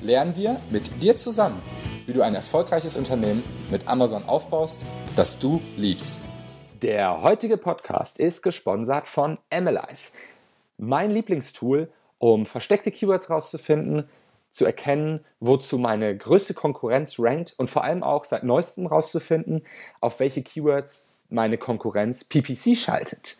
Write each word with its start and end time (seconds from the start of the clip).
lernen 0.00 0.36
wir 0.36 0.60
mit 0.70 1.02
dir 1.02 1.16
zusammen, 1.16 1.60
wie 2.06 2.12
du 2.12 2.22
ein 2.22 2.34
erfolgreiches 2.34 2.96
Unternehmen 2.96 3.42
mit 3.70 3.86
Amazon 3.88 4.22
aufbaust, 4.26 4.80
das 5.16 5.38
du 5.38 5.60
liebst. 5.76 6.20
Der 6.82 7.22
heutige 7.22 7.56
Podcast 7.56 8.20
ist 8.20 8.42
gesponsert 8.42 9.08
von 9.08 9.38
Analyze, 9.50 10.16
mein 10.76 11.10
Lieblingstool, 11.10 11.90
um 12.18 12.46
versteckte 12.46 12.90
Keywords 12.90 13.30
rauszufinden, 13.30 14.08
zu 14.50 14.64
erkennen, 14.64 15.24
wozu 15.40 15.76
meine 15.76 16.16
größte 16.16 16.54
Konkurrenz 16.54 17.16
rankt 17.18 17.54
und 17.58 17.68
vor 17.68 17.84
allem 17.84 18.02
auch 18.02 18.24
seit 18.24 18.44
neuestem 18.44 18.86
rauszufinden, 18.86 19.64
auf 20.00 20.20
welche 20.20 20.42
Keywords 20.42 21.12
meine 21.28 21.58
Konkurrenz 21.58 22.24
PPC 22.24 22.76
schaltet. 22.76 23.38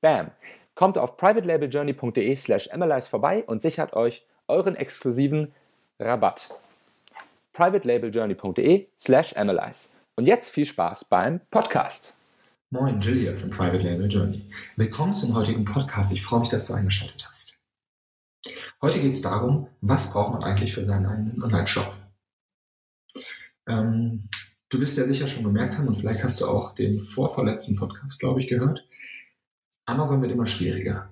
Bam! 0.00 0.30
Kommt 0.74 0.98
auf 0.98 1.16
privatelabeljourney.de 1.16 2.34
slash 2.36 2.70
analyze 2.70 3.08
vorbei 3.08 3.44
und 3.46 3.62
sichert 3.62 3.94
euch 3.94 4.26
euren 4.48 4.76
exklusiven 4.76 5.52
Rabatt. 6.00 6.48
privatelabeljourney.de 7.52 8.88
slash 8.98 9.36
analyze. 9.36 9.90
Und 10.16 10.26
jetzt 10.26 10.50
viel 10.50 10.64
Spaß 10.64 11.04
beim 11.04 11.40
Podcast. 11.50 12.14
Moin, 12.70 13.00
hier 13.00 13.36
von 13.36 13.50
Private 13.50 13.88
Label 13.88 14.08
Journey. 14.08 14.50
Willkommen 14.74 15.14
zum 15.14 15.34
heutigen 15.36 15.64
Podcast. 15.64 16.12
Ich 16.12 16.22
freue 16.22 16.40
mich, 16.40 16.48
dass 16.48 16.66
du 16.66 16.74
eingeschaltet 16.74 17.24
hast. 17.28 17.56
Heute 18.82 19.00
geht 19.00 19.12
es 19.12 19.22
darum, 19.22 19.68
was 19.82 20.12
braucht 20.12 20.32
man 20.32 20.42
eigentlich 20.42 20.74
für 20.74 20.82
seinen 20.82 21.06
eigenen 21.06 21.40
Online-Shop? 21.40 21.94
Ähm, 23.68 24.28
du 24.70 24.80
wirst 24.80 24.98
ja 24.98 25.04
sicher 25.04 25.28
schon 25.28 25.44
gemerkt 25.44 25.78
haben 25.78 25.86
und 25.86 25.94
vielleicht 25.94 26.24
hast 26.24 26.40
du 26.40 26.48
auch 26.48 26.74
den 26.74 26.98
vorvorletzten 26.98 27.76
Podcast, 27.76 28.18
glaube 28.18 28.40
ich, 28.40 28.48
gehört. 28.48 28.84
Amazon 29.86 30.20
wird 30.22 30.32
immer 30.32 30.46
schwieriger. 30.46 31.08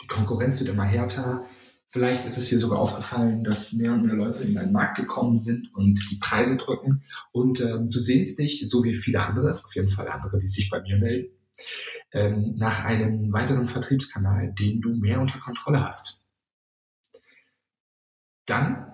Die 0.00 0.06
Konkurrenz 0.06 0.60
wird 0.60 0.70
immer 0.70 0.84
härter. 0.84 1.44
Vielleicht 1.92 2.24
ist 2.24 2.38
es 2.38 2.48
dir 2.48 2.58
sogar 2.58 2.78
aufgefallen, 2.78 3.44
dass 3.44 3.74
mehr 3.74 3.92
und 3.92 4.06
mehr 4.06 4.14
Leute 4.14 4.42
in 4.42 4.54
deinen 4.54 4.72
Markt 4.72 4.96
gekommen 4.96 5.38
sind 5.38 5.74
und 5.74 6.10
die 6.10 6.16
Preise 6.16 6.56
drücken. 6.56 7.02
Und 7.32 7.60
ähm, 7.60 7.90
du 7.90 7.98
sehnst 7.98 8.38
dich, 8.38 8.66
so 8.66 8.82
wie 8.82 8.94
viele 8.94 9.20
andere, 9.20 9.50
auf 9.50 9.74
jeden 9.74 9.88
Fall 9.88 10.08
andere, 10.08 10.38
die 10.38 10.46
sich 10.46 10.70
bei 10.70 10.80
mir 10.80 10.96
melden, 10.96 11.28
ähm, 12.12 12.54
nach 12.56 12.84
einem 12.84 13.30
weiteren 13.30 13.66
Vertriebskanal, 13.66 14.54
den 14.54 14.80
du 14.80 14.94
mehr 14.94 15.20
unter 15.20 15.38
Kontrolle 15.38 15.84
hast. 15.84 16.22
Dann 18.46 18.90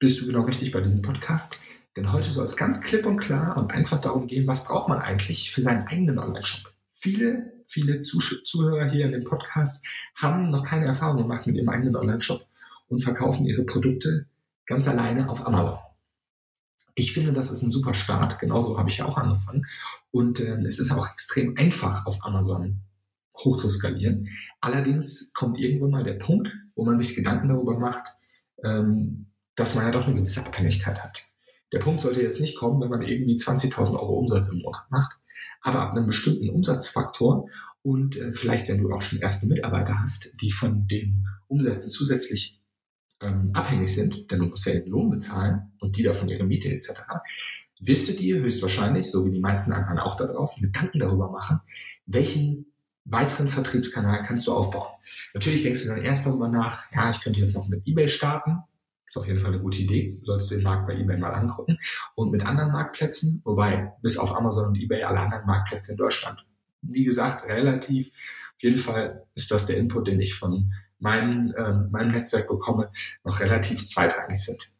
bist 0.00 0.20
du 0.20 0.26
genau 0.26 0.42
richtig 0.42 0.72
bei 0.72 0.80
diesem 0.80 1.02
Podcast. 1.02 1.60
Denn 1.96 2.10
heute 2.12 2.32
soll 2.32 2.46
es 2.46 2.56
ganz 2.56 2.80
klipp 2.80 3.06
und 3.06 3.18
klar 3.18 3.56
und 3.58 3.70
einfach 3.70 4.00
darum 4.00 4.26
gehen, 4.26 4.48
was 4.48 4.64
braucht 4.64 4.88
man 4.88 4.98
eigentlich 4.98 5.52
für 5.52 5.62
seinen 5.62 5.86
eigenen 5.86 6.18
Online-Shop. 6.18 6.72
Viele, 6.90 7.59
viele 7.70 8.02
Zuhörer 8.02 8.90
hier 8.90 9.06
in 9.06 9.12
dem 9.12 9.24
Podcast 9.24 9.82
haben 10.14 10.50
noch 10.50 10.64
keine 10.64 10.86
Erfahrung 10.86 11.18
gemacht 11.18 11.46
mit 11.46 11.56
ihrem 11.56 11.68
eigenen 11.68 11.96
Online-Shop 11.96 12.44
und 12.88 13.02
verkaufen 13.02 13.46
ihre 13.46 13.62
Produkte 13.62 14.26
ganz 14.66 14.88
alleine 14.88 15.28
auf 15.28 15.46
Amazon. 15.46 15.78
Ich 16.94 17.12
finde, 17.12 17.32
das 17.32 17.50
ist 17.50 17.62
ein 17.62 17.70
super 17.70 17.94
Start. 17.94 18.38
Genauso 18.40 18.76
habe 18.76 18.90
ich 18.90 18.98
ja 18.98 19.06
auch 19.06 19.16
angefangen. 19.16 19.66
Und 20.10 20.40
äh, 20.40 20.60
es 20.66 20.80
ist 20.80 20.90
auch 20.92 21.08
extrem 21.10 21.56
einfach, 21.56 22.04
auf 22.06 22.24
Amazon 22.24 22.80
hoch 23.38 23.56
zu 23.56 23.68
skalieren. 23.68 24.28
Allerdings 24.60 25.32
kommt 25.32 25.58
irgendwann 25.58 25.90
mal 25.90 26.04
der 26.04 26.14
Punkt, 26.14 26.48
wo 26.74 26.84
man 26.84 26.98
sich 26.98 27.14
Gedanken 27.14 27.48
darüber 27.48 27.78
macht, 27.78 28.08
ähm, 28.64 29.26
dass 29.54 29.74
man 29.74 29.84
ja 29.84 29.92
doch 29.92 30.06
eine 30.06 30.16
gewisse 30.16 30.44
Abhängigkeit 30.44 31.02
hat. 31.02 31.24
Der 31.72 31.78
Punkt 31.78 32.00
sollte 32.00 32.22
jetzt 32.22 32.40
nicht 32.40 32.56
kommen, 32.56 32.80
wenn 32.80 32.90
man 32.90 33.02
irgendwie 33.02 33.36
20.000 33.36 33.94
Euro 33.94 34.18
Umsatz 34.18 34.52
im 34.52 34.60
Monat 34.62 34.90
macht, 34.90 35.19
aber 35.62 35.80
ab 35.80 35.92
einem 35.92 36.06
bestimmten 36.06 36.50
Umsatzfaktor 36.50 37.48
und 37.82 38.16
äh, 38.16 38.32
vielleicht, 38.32 38.68
wenn 38.68 38.78
du 38.78 38.92
auch 38.92 39.02
schon 39.02 39.20
erste 39.20 39.46
Mitarbeiter 39.46 40.00
hast, 40.00 40.40
die 40.40 40.50
von 40.50 40.86
den 40.86 41.26
Umsätzen 41.48 41.90
zusätzlich 41.90 42.60
ähm, 43.20 43.50
abhängig 43.52 43.94
sind, 43.94 44.30
denn 44.30 44.40
du 44.40 44.46
musst 44.46 44.66
ja 44.66 44.72
den 44.72 44.88
Lohn 44.88 45.10
bezahlen 45.10 45.72
und 45.78 45.96
die 45.96 46.02
davon 46.02 46.28
ihre 46.28 46.44
Miete 46.44 46.70
etc., 46.70 47.02
wirst 47.80 48.08
du 48.08 48.12
dir 48.12 48.36
höchstwahrscheinlich, 48.36 49.10
so 49.10 49.24
wie 49.24 49.30
die 49.30 49.40
meisten 49.40 49.72
anderen 49.72 49.98
auch 49.98 50.14
da 50.14 50.26
draußen, 50.26 50.62
Gedanken 50.62 50.98
darüber 50.98 51.30
machen, 51.30 51.60
welchen 52.04 52.66
weiteren 53.04 53.48
Vertriebskanal 53.48 54.22
kannst 54.22 54.46
du 54.46 54.52
aufbauen. 54.52 54.92
Natürlich 55.32 55.62
denkst 55.62 55.84
du 55.84 55.88
dann 55.88 56.02
erst 56.02 56.26
darüber 56.26 56.48
nach, 56.48 56.90
ja, 56.92 57.10
ich 57.10 57.20
könnte 57.20 57.40
jetzt 57.40 57.56
noch 57.56 57.68
mit 57.68 57.86
eBay 57.86 58.08
starten, 58.08 58.58
ist 59.10 59.16
auf 59.16 59.26
jeden 59.26 59.40
Fall 59.40 59.52
eine 59.52 59.60
gute 59.60 59.82
Idee. 59.82 60.16
Du 60.20 60.24
solltest 60.24 60.52
den 60.52 60.62
Markt 60.62 60.86
bei 60.86 60.94
eBay 60.94 61.18
mal 61.18 61.34
angucken. 61.34 61.78
Und 62.14 62.30
mit 62.30 62.46
anderen 62.46 62.70
Marktplätzen, 62.70 63.42
wobei 63.44 63.92
bis 64.02 64.16
auf 64.16 64.34
Amazon 64.36 64.68
und 64.68 64.78
eBay 64.78 65.02
alle 65.02 65.18
anderen 65.18 65.46
Marktplätze 65.46 65.92
in 65.92 65.98
Deutschland. 65.98 66.38
Wie 66.82 67.04
gesagt, 67.04 67.46
relativ. 67.48 68.08
Auf 68.54 68.62
jeden 68.62 68.78
Fall 68.78 69.26
ist 69.34 69.50
das 69.50 69.66
der 69.66 69.78
Input, 69.78 70.06
den 70.06 70.20
ich 70.20 70.34
von 70.34 70.72
meinem, 71.00 71.52
ähm, 71.58 71.88
meinem 71.90 72.12
Netzwerk 72.12 72.46
bekomme, 72.46 72.92
noch 73.24 73.40
relativ 73.40 73.84
zweitrangig 73.86 74.44
sind. 74.44 74.70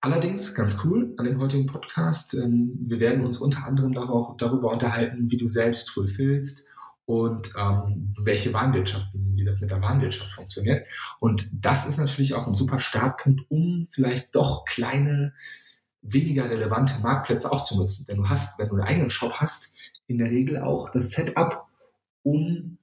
Allerdings, 0.00 0.54
ganz 0.54 0.82
cool 0.84 1.12
an 1.18 1.26
dem 1.26 1.40
heutigen 1.40 1.66
Podcast, 1.66 2.34
ähm, 2.34 2.78
wir 2.80 3.00
werden 3.00 3.26
uns 3.26 3.38
unter 3.38 3.66
anderem 3.66 3.92
darauf, 3.92 4.36
darüber 4.38 4.72
unterhalten, 4.72 5.30
wie 5.30 5.36
du 5.36 5.48
selbst 5.48 5.90
fulfillst 5.90 6.68
und 7.06 7.52
ähm, 7.56 8.14
welche 8.18 8.52
Warenwirtschaften, 8.52 9.36
wie 9.36 9.44
das 9.44 9.60
mit 9.60 9.70
der 9.70 9.80
Warenwirtschaft 9.80 10.32
funktioniert. 10.32 10.86
Und 11.20 11.48
das 11.52 11.88
ist 11.88 11.98
natürlich 11.98 12.34
auch 12.34 12.46
ein 12.46 12.54
super 12.54 12.80
Startpunkt, 12.80 13.42
um 13.48 13.86
vielleicht 13.90 14.34
doch 14.34 14.64
kleine, 14.64 15.32
weniger 16.02 16.50
relevante 16.50 17.00
Marktplätze 17.00 17.50
auch 17.50 17.62
zu 17.62 17.78
nutzen. 17.78 18.06
Denn 18.06 18.18
du 18.18 18.28
hast, 18.28 18.58
wenn 18.58 18.68
du 18.68 18.74
einen 18.74 18.84
eigenen 18.84 19.10
Shop 19.10 19.34
hast, 19.34 19.72
in 20.08 20.18
der 20.18 20.30
Regel 20.30 20.60
auch 20.60 20.90
das 20.90 21.10
Setup, 21.10 21.66
um 22.22 22.78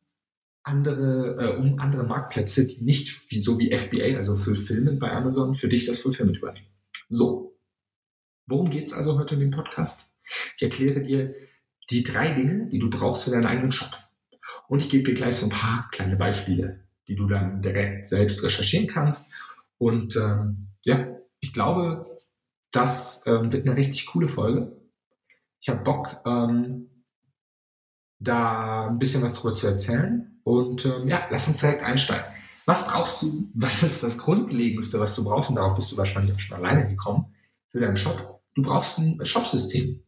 andere, 0.63 1.55
äh, 1.55 1.57
um 1.57 1.79
andere 1.79 2.03
Marktplätze, 2.03 2.65
die 2.65 2.81
nicht 2.81 3.29
wie 3.29 3.41
so 3.41 3.59
wie 3.59 3.77
FBA, 3.77 4.17
also 4.17 4.37
Fulfillment 4.37 5.01
bei 5.01 5.11
Amazon, 5.11 5.53
für 5.53 5.67
dich 5.67 5.85
das 5.85 5.99
Fulfillment 5.99 6.37
übernehmen. 6.37 6.67
So, 7.09 7.57
worum 8.47 8.69
geht's 8.69 8.93
also 8.93 9.19
heute 9.19 9.35
in 9.35 9.41
dem 9.41 9.51
Podcast? 9.51 10.09
Ich 10.55 10.63
erkläre 10.63 11.03
dir 11.03 11.35
die 11.89 12.03
drei 12.03 12.33
Dinge, 12.33 12.69
die 12.69 12.79
du 12.79 12.89
brauchst 12.89 13.25
für 13.25 13.31
deinen 13.31 13.45
eigenen 13.45 13.73
Shop. 13.73 13.91
Und 14.67 14.79
ich 14.79 14.89
gebe 14.89 15.03
dir 15.03 15.13
gleich 15.13 15.37
so 15.37 15.47
ein 15.47 15.51
paar 15.51 15.89
kleine 15.91 16.15
Beispiele, 16.15 16.83
die 17.07 17.15
du 17.15 17.27
dann 17.27 17.61
direkt 17.61 18.07
selbst 18.07 18.43
recherchieren 18.43 18.87
kannst. 18.87 19.31
Und 19.77 20.15
ähm, 20.15 20.69
ja, 20.85 21.07
ich 21.39 21.53
glaube, 21.53 22.19
das 22.71 23.23
ähm, 23.27 23.51
wird 23.51 23.67
eine 23.67 23.77
richtig 23.77 24.07
coole 24.07 24.27
Folge. 24.27 24.75
Ich 25.59 25.69
habe 25.69 25.83
Bock, 25.83 26.21
ähm, 26.25 26.89
da 28.23 28.87
ein 28.87 28.99
bisschen 28.99 29.21
was 29.21 29.33
drüber 29.33 29.55
zu 29.55 29.67
erzählen. 29.67 30.39
Und 30.43 30.85
ähm, 30.85 31.07
ja, 31.07 31.27
lass 31.29 31.47
uns 31.47 31.59
direkt 31.59 31.83
einsteigen. 31.83 32.25
Was 32.65 32.87
brauchst 32.87 33.21
du? 33.23 33.49
Was 33.53 33.83
ist 33.83 34.03
das 34.03 34.17
Grundlegendste, 34.17 34.99
was 34.99 35.15
du 35.15 35.23
brauchst? 35.23 35.49
Und 35.49 35.57
darauf 35.57 35.75
bist 35.75 35.91
du 35.91 35.97
wahrscheinlich 35.97 36.35
auch 36.35 36.39
schon 36.39 36.57
alleine 36.57 36.87
gekommen 36.87 37.33
für 37.69 37.79
deinen 37.79 37.97
Shop. 37.97 38.41
Du 38.55 38.61
brauchst 38.61 38.99
ein 38.99 39.25
Shopsystem. 39.25 40.03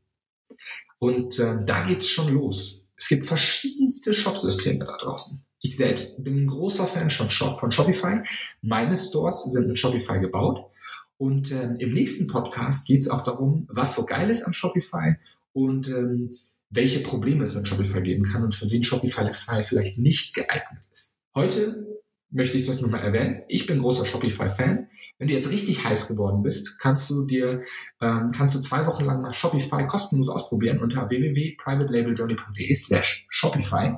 Und 1.00 1.40
äh, 1.40 1.64
da 1.66 1.86
geht's 1.86 2.08
schon 2.08 2.34
los. 2.34 2.85
Es 2.98 3.08
gibt 3.08 3.26
verschiedenste 3.26 4.14
Shopsysteme 4.14 4.86
da 4.86 4.98
draußen. 4.98 5.44
Ich 5.62 5.78
selbst 5.78 6.24
bin 6.24 6.44
ein 6.44 6.48
großer 6.48 6.86
Fan 6.86 7.10
von, 7.10 7.30
Shop, 7.30 7.60
von 7.60 7.72
Shopify. 7.72 8.22
Meine 8.62 8.96
Stores 8.96 9.44
sind 9.46 9.68
mit 9.68 9.80
Shopify 9.80 10.20
gebaut. 10.20 10.72
Und 11.18 11.52
ähm, 11.52 11.78
im 11.80 11.94
nächsten 11.94 12.28
Podcast 12.28 12.88
geht's 12.88 13.10
auch 13.10 13.24
darum, 13.24 13.68
was 13.70 13.96
so 13.96 14.06
geil 14.06 14.30
ist 14.30 14.44
an 14.44 14.54
Shopify 14.54 15.16
und 15.54 15.88
ähm, 15.88 16.38
welche 16.70 17.00
Probleme 17.00 17.44
es 17.44 17.56
mit 17.56 17.68
Shopify 17.68 18.02
geben 18.02 18.26
kann 18.26 18.44
und 18.44 18.54
für 18.54 18.70
wen 18.70 18.84
Shopify 18.84 19.32
vielleicht 19.64 19.98
nicht 19.98 20.36
geeignet 20.36 20.84
ist. 20.92 21.18
Heute 21.34 21.95
möchte 22.36 22.58
ich 22.58 22.66
das 22.66 22.82
nur 22.82 22.92
mal 22.92 23.00
erwähnen. 23.00 23.44
Ich 23.48 23.66
bin 23.66 23.80
großer 23.80 24.06
Shopify-Fan. 24.06 24.90
Wenn 25.18 25.28
du 25.30 25.34
jetzt 25.34 25.50
richtig 25.50 25.86
heiß 25.86 26.10
geworden 26.10 26.44
bist, 26.44 26.78
kannst 26.80 27.10
du 27.10 27.26
dir, 27.26 27.64
ähm, 28.02 28.32
kannst 28.36 28.54
du 28.54 28.60
zwei 28.60 28.86
Wochen 28.86 29.06
lang 29.06 29.22
nach 29.22 29.34
Shopify 29.34 29.88
kostenlos 29.88 30.28
ausprobieren 30.28 30.80
unter 30.80 31.10
www.privatelabeljourney.de 31.10 32.76
slash 32.76 33.26
Shopify. 33.30 33.94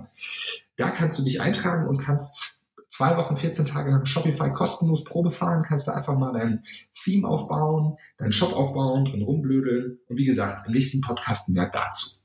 Da 0.76 0.92
kannst 0.92 1.18
du 1.18 1.24
dich 1.24 1.42
eintragen 1.42 1.88
und 1.88 1.98
kannst 1.98 2.64
zwei 2.90 3.18
Wochen, 3.18 3.36
14 3.36 3.66
Tage 3.66 3.90
lang 3.90 4.06
Shopify 4.06 4.52
kostenlos 4.52 5.04
Probe 5.04 5.32
fahren, 5.32 5.64
kannst 5.64 5.88
du 5.88 5.92
einfach 5.92 6.16
mal 6.16 6.34
dein 6.34 6.64
Theme 7.04 7.28
aufbauen, 7.28 7.98
deinen 8.20 8.32
Shop 8.32 8.54
aufbauen, 8.54 9.06
drin 9.06 9.24
rumblödeln. 9.24 9.98
Und 10.08 10.18
wie 10.18 10.26
gesagt, 10.26 10.68
im 10.68 10.74
nächsten 10.74 11.02
Podcast 11.02 11.50
mehr 11.50 11.72
dazu. 11.74 12.20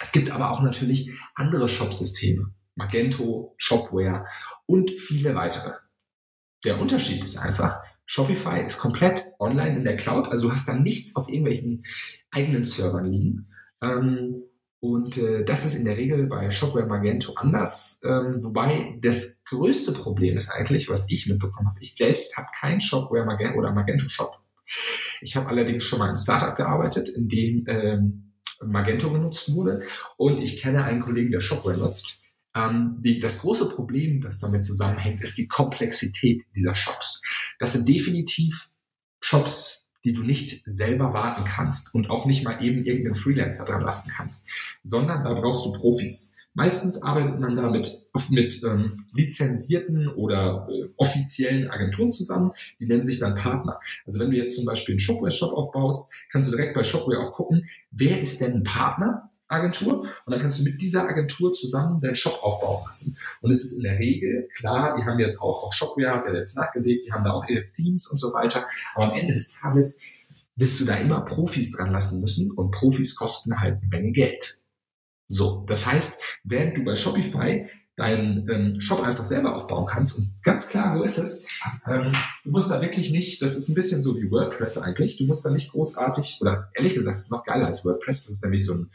Es 0.00 0.12
gibt 0.12 0.30
aber 0.30 0.52
auch 0.52 0.62
natürlich 0.62 1.10
andere 1.34 1.68
Shopsysteme. 1.68 2.54
Magento, 2.76 3.54
Shopware 3.58 4.24
und 4.70 4.92
viele 4.92 5.34
weitere. 5.34 5.72
Der 6.64 6.80
Unterschied 6.80 7.24
ist 7.24 7.38
einfach, 7.38 7.82
Shopify 8.06 8.64
ist 8.64 8.78
komplett 8.78 9.26
online 9.40 9.78
in 9.78 9.84
der 9.84 9.96
Cloud, 9.96 10.28
also 10.28 10.46
du 10.46 10.52
hast 10.52 10.68
da 10.68 10.74
nichts 10.74 11.16
auf 11.16 11.28
irgendwelchen 11.28 11.84
eigenen 12.30 12.64
Servern 12.64 13.10
liegen. 13.10 13.48
Ähm, 13.82 14.44
und 14.78 15.18
äh, 15.18 15.44
das 15.44 15.64
ist 15.64 15.74
in 15.74 15.84
der 15.84 15.96
Regel 15.96 16.26
bei 16.28 16.52
Shopware 16.52 16.86
Magento 16.86 17.34
anders. 17.34 18.00
Ähm, 18.04 18.44
wobei 18.44 18.96
das 19.00 19.42
größte 19.44 19.92
Problem 19.92 20.38
ist 20.38 20.50
eigentlich, 20.50 20.88
was 20.88 21.10
ich 21.10 21.26
mitbekommen 21.26 21.68
habe. 21.68 21.80
Ich 21.80 21.96
selbst 21.96 22.36
habe 22.36 22.48
kein 22.58 22.80
Shopware 22.80 23.24
Magento 23.24 23.58
oder 23.58 23.72
Magento 23.72 24.08
Shop. 24.08 24.38
Ich 25.20 25.34
habe 25.34 25.48
allerdings 25.48 25.82
schon 25.82 25.98
mal 25.98 26.10
im 26.10 26.16
Startup 26.16 26.56
gearbeitet, 26.56 27.08
in 27.08 27.28
dem 27.28 27.64
ähm, 27.66 28.32
Magento 28.64 29.10
genutzt 29.10 29.52
wurde. 29.52 29.82
Und 30.16 30.40
ich 30.40 30.58
kenne 30.58 30.84
einen 30.84 31.00
Kollegen, 31.00 31.32
der 31.32 31.40
Shopware 31.40 31.76
nutzt. 31.76 32.20
Ähm, 32.54 32.96
die, 33.00 33.20
das 33.20 33.40
große 33.40 33.68
Problem, 33.68 34.20
das 34.20 34.38
damit 34.40 34.64
zusammenhängt, 34.64 35.22
ist 35.22 35.38
die 35.38 35.46
Komplexität 35.46 36.42
dieser 36.54 36.74
Shops. 36.74 37.22
Das 37.58 37.72
sind 37.72 37.88
definitiv 37.88 38.70
Shops, 39.20 39.88
die 40.04 40.12
du 40.12 40.22
nicht 40.22 40.62
selber 40.64 41.12
warten 41.12 41.44
kannst 41.44 41.94
und 41.94 42.10
auch 42.10 42.26
nicht 42.26 42.44
mal 42.44 42.62
eben 42.62 42.84
irgendeinen 42.84 43.14
Freelancer 43.14 43.66
dran 43.66 43.82
lassen 43.82 44.10
kannst, 44.14 44.44
sondern 44.82 45.24
da 45.24 45.34
brauchst 45.34 45.66
du 45.66 45.72
Profis. 45.72 46.34
Meistens 46.52 47.00
arbeitet 47.02 47.38
man 47.38 47.54
da 47.54 47.70
mit, 47.70 48.06
mit 48.30 48.62
ähm, 48.64 48.94
lizenzierten 49.12 50.08
oder 50.08 50.66
äh, 50.68 50.88
offiziellen 50.96 51.70
Agenturen 51.70 52.10
zusammen, 52.10 52.50
die 52.80 52.86
nennen 52.86 53.04
sich 53.04 53.20
dann 53.20 53.36
Partner. 53.36 53.78
Also 54.04 54.18
wenn 54.18 54.32
du 54.32 54.36
jetzt 54.36 54.56
zum 54.56 54.64
Beispiel 54.64 54.94
einen 54.94 55.00
Shopware-Shop 55.00 55.52
aufbaust, 55.52 56.12
kannst 56.32 56.50
du 56.50 56.56
direkt 56.56 56.74
bei 56.74 56.82
Shopware 56.82 57.20
auch 57.20 57.32
gucken, 57.32 57.68
wer 57.92 58.20
ist 58.20 58.40
denn 58.40 58.54
ein 58.54 58.64
Partner 58.64 59.29
Agentur 59.50 60.02
und 60.24 60.32
dann 60.32 60.40
kannst 60.40 60.60
du 60.60 60.64
mit 60.64 60.80
dieser 60.80 61.08
Agentur 61.08 61.52
zusammen 61.54 62.00
deinen 62.00 62.14
Shop 62.14 62.38
aufbauen 62.42 62.84
lassen. 62.86 63.16
Und 63.40 63.50
es 63.50 63.64
ist 63.64 63.76
in 63.76 63.82
der 63.82 63.98
Regel, 63.98 64.48
klar, 64.54 64.96
die 64.96 65.04
haben 65.04 65.18
jetzt 65.18 65.40
auch, 65.40 65.64
auch 65.64 65.72
Shopware, 65.72 66.14
hat 66.14 66.26
er 66.26 66.36
jetzt 66.36 66.56
nachgelegt, 66.56 67.06
die 67.06 67.12
haben 67.12 67.24
da 67.24 67.32
auch 67.32 67.46
ihre 67.48 67.66
Themes 67.66 68.06
und 68.06 68.18
so 68.18 68.32
weiter, 68.32 68.66
aber 68.94 69.10
am 69.10 69.18
Ende 69.18 69.34
des 69.34 69.60
Tages 69.60 70.00
wirst 70.56 70.80
du 70.80 70.84
da 70.84 70.96
immer 70.96 71.22
Profis 71.22 71.72
dran 71.72 71.90
lassen 71.90 72.20
müssen 72.20 72.50
und 72.50 72.70
Profis 72.70 73.14
kosten 73.14 73.60
halt 73.60 73.78
eine 73.80 73.88
Menge 73.88 74.12
Geld. 74.12 74.60
So, 75.28 75.64
das 75.66 75.86
heißt, 75.86 76.20
während 76.44 76.76
du 76.76 76.84
bei 76.84 76.96
Shopify 76.96 77.68
deinen 78.00 78.48
ähm, 78.48 78.80
Shop 78.80 79.02
einfach 79.02 79.24
selber 79.24 79.54
aufbauen 79.54 79.86
kannst. 79.86 80.18
Und 80.18 80.32
ganz 80.42 80.68
klar, 80.68 80.96
so 80.96 81.02
ist 81.02 81.18
es. 81.18 81.44
Ähm, 81.86 82.12
du 82.44 82.50
musst 82.50 82.70
da 82.70 82.80
wirklich 82.80 83.10
nicht, 83.10 83.42
das 83.42 83.56
ist 83.56 83.68
ein 83.68 83.74
bisschen 83.74 84.00
so 84.00 84.16
wie 84.16 84.30
WordPress 84.30 84.78
eigentlich, 84.78 85.18
du 85.18 85.26
musst 85.26 85.44
da 85.44 85.50
nicht 85.50 85.70
großartig, 85.70 86.38
oder 86.40 86.70
ehrlich 86.74 86.94
gesagt, 86.94 87.18
es 87.18 87.24
ist 87.24 87.30
noch 87.30 87.44
geiler 87.44 87.66
als 87.66 87.84
WordPress, 87.84 88.24
das 88.24 88.34
ist 88.34 88.44
nämlich 88.44 88.64
so 88.64 88.74
ein, 88.74 88.90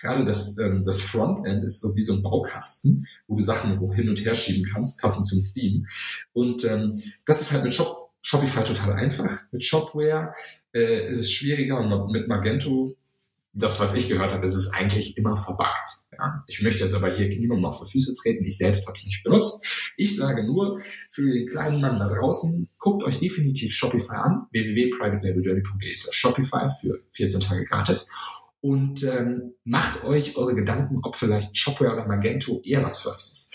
gerade 0.00 0.24
das, 0.24 0.58
ähm, 0.58 0.84
das 0.84 1.00
Frontend 1.00 1.64
ist 1.64 1.80
so 1.80 1.94
wie 1.94 2.02
so 2.02 2.14
ein 2.14 2.22
Baukasten, 2.22 3.06
wo 3.28 3.36
du 3.36 3.42
Sachen 3.42 3.78
hin 3.92 4.08
und 4.08 4.24
her 4.24 4.34
schieben 4.34 4.68
kannst, 4.70 5.00
passend 5.00 5.26
zum 5.26 5.44
Theme. 5.54 5.86
Und 6.32 6.64
ähm, 6.64 7.02
das 7.26 7.40
ist 7.40 7.52
halt 7.52 7.64
mit 7.64 7.74
Shop, 7.74 8.10
Shopify 8.22 8.64
total 8.64 8.92
einfach. 8.92 9.40
Mit 9.52 9.64
Shopware 9.64 10.34
äh, 10.74 11.08
ist 11.08 11.20
es 11.20 11.30
schwieriger 11.30 11.78
und 11.78 12.10
mit 12.10 12.26
Magento 12.26 12.94
das, 13.52 13.80
was 13.80 13.94
ich 13.94 14.08
gehört 14.08 14.32
habe, 14.32 14.44
ist 14.46 14.54
es 14.54 14.72
eigentlich 14.72 15.16
immer 15.16 15.36
verbuggt. 15.36 15.97
Ja, 16.18 16.40
ich 16.48 16.60
möchte 16.62 16.82
jetzt 16.82 16.94
aber 16.94 17.14
hier 17.14 17.28
niemandem 17.28 17.66
auf 17.66 17.80
die 17.80 17.92
Füße 17.92 18.12
treten. 18.14 18.44
Ich 18.44 18.58
selbst 18.58 18.86
habe 18.86 18.98
es 18.98 19.06
nicht 19.06 19.22
benutzt. 19.22 19.64
Ich 19.96 20.16
sage 20.16 20.44
nur, 20.44 20.80
für 21.08 21.32
den 21.32 21.48
kleinen 21.48 21.80
Mann 21.80 21.98
da 21.98 22.08
draußen, 22.08 22.68
guckt 22.78 23.04
euch 23.04 23.20
definitiv 23.20 23.72
Shopify 23.72 24.16
an. 24.16 24.46
www.privatelabeljourney.de 24.50 25.92
Shopify 26.10 26.68
für 26.80 27.00
14 27.12 27.40
Tage 27.40 27.64
gratis. 27.64 28.10
Und 28.60 29.04
ähm, 29.04 29.52
macht 29.62 30.02
euch 30.02 30.36
eure 30.36 30.56
Gedanken, 30.56 30.98
ob 31.04 31.14
vielleicht 31.14 31.56
Shopware 31.56 31.92
oder 31.92 32.08
Magento 32.08 32.60
eher 32.64 32.82
was 32.82 32.98
für 32.98 33.10
euch 33.10 33.18
ist. 33.18 33.54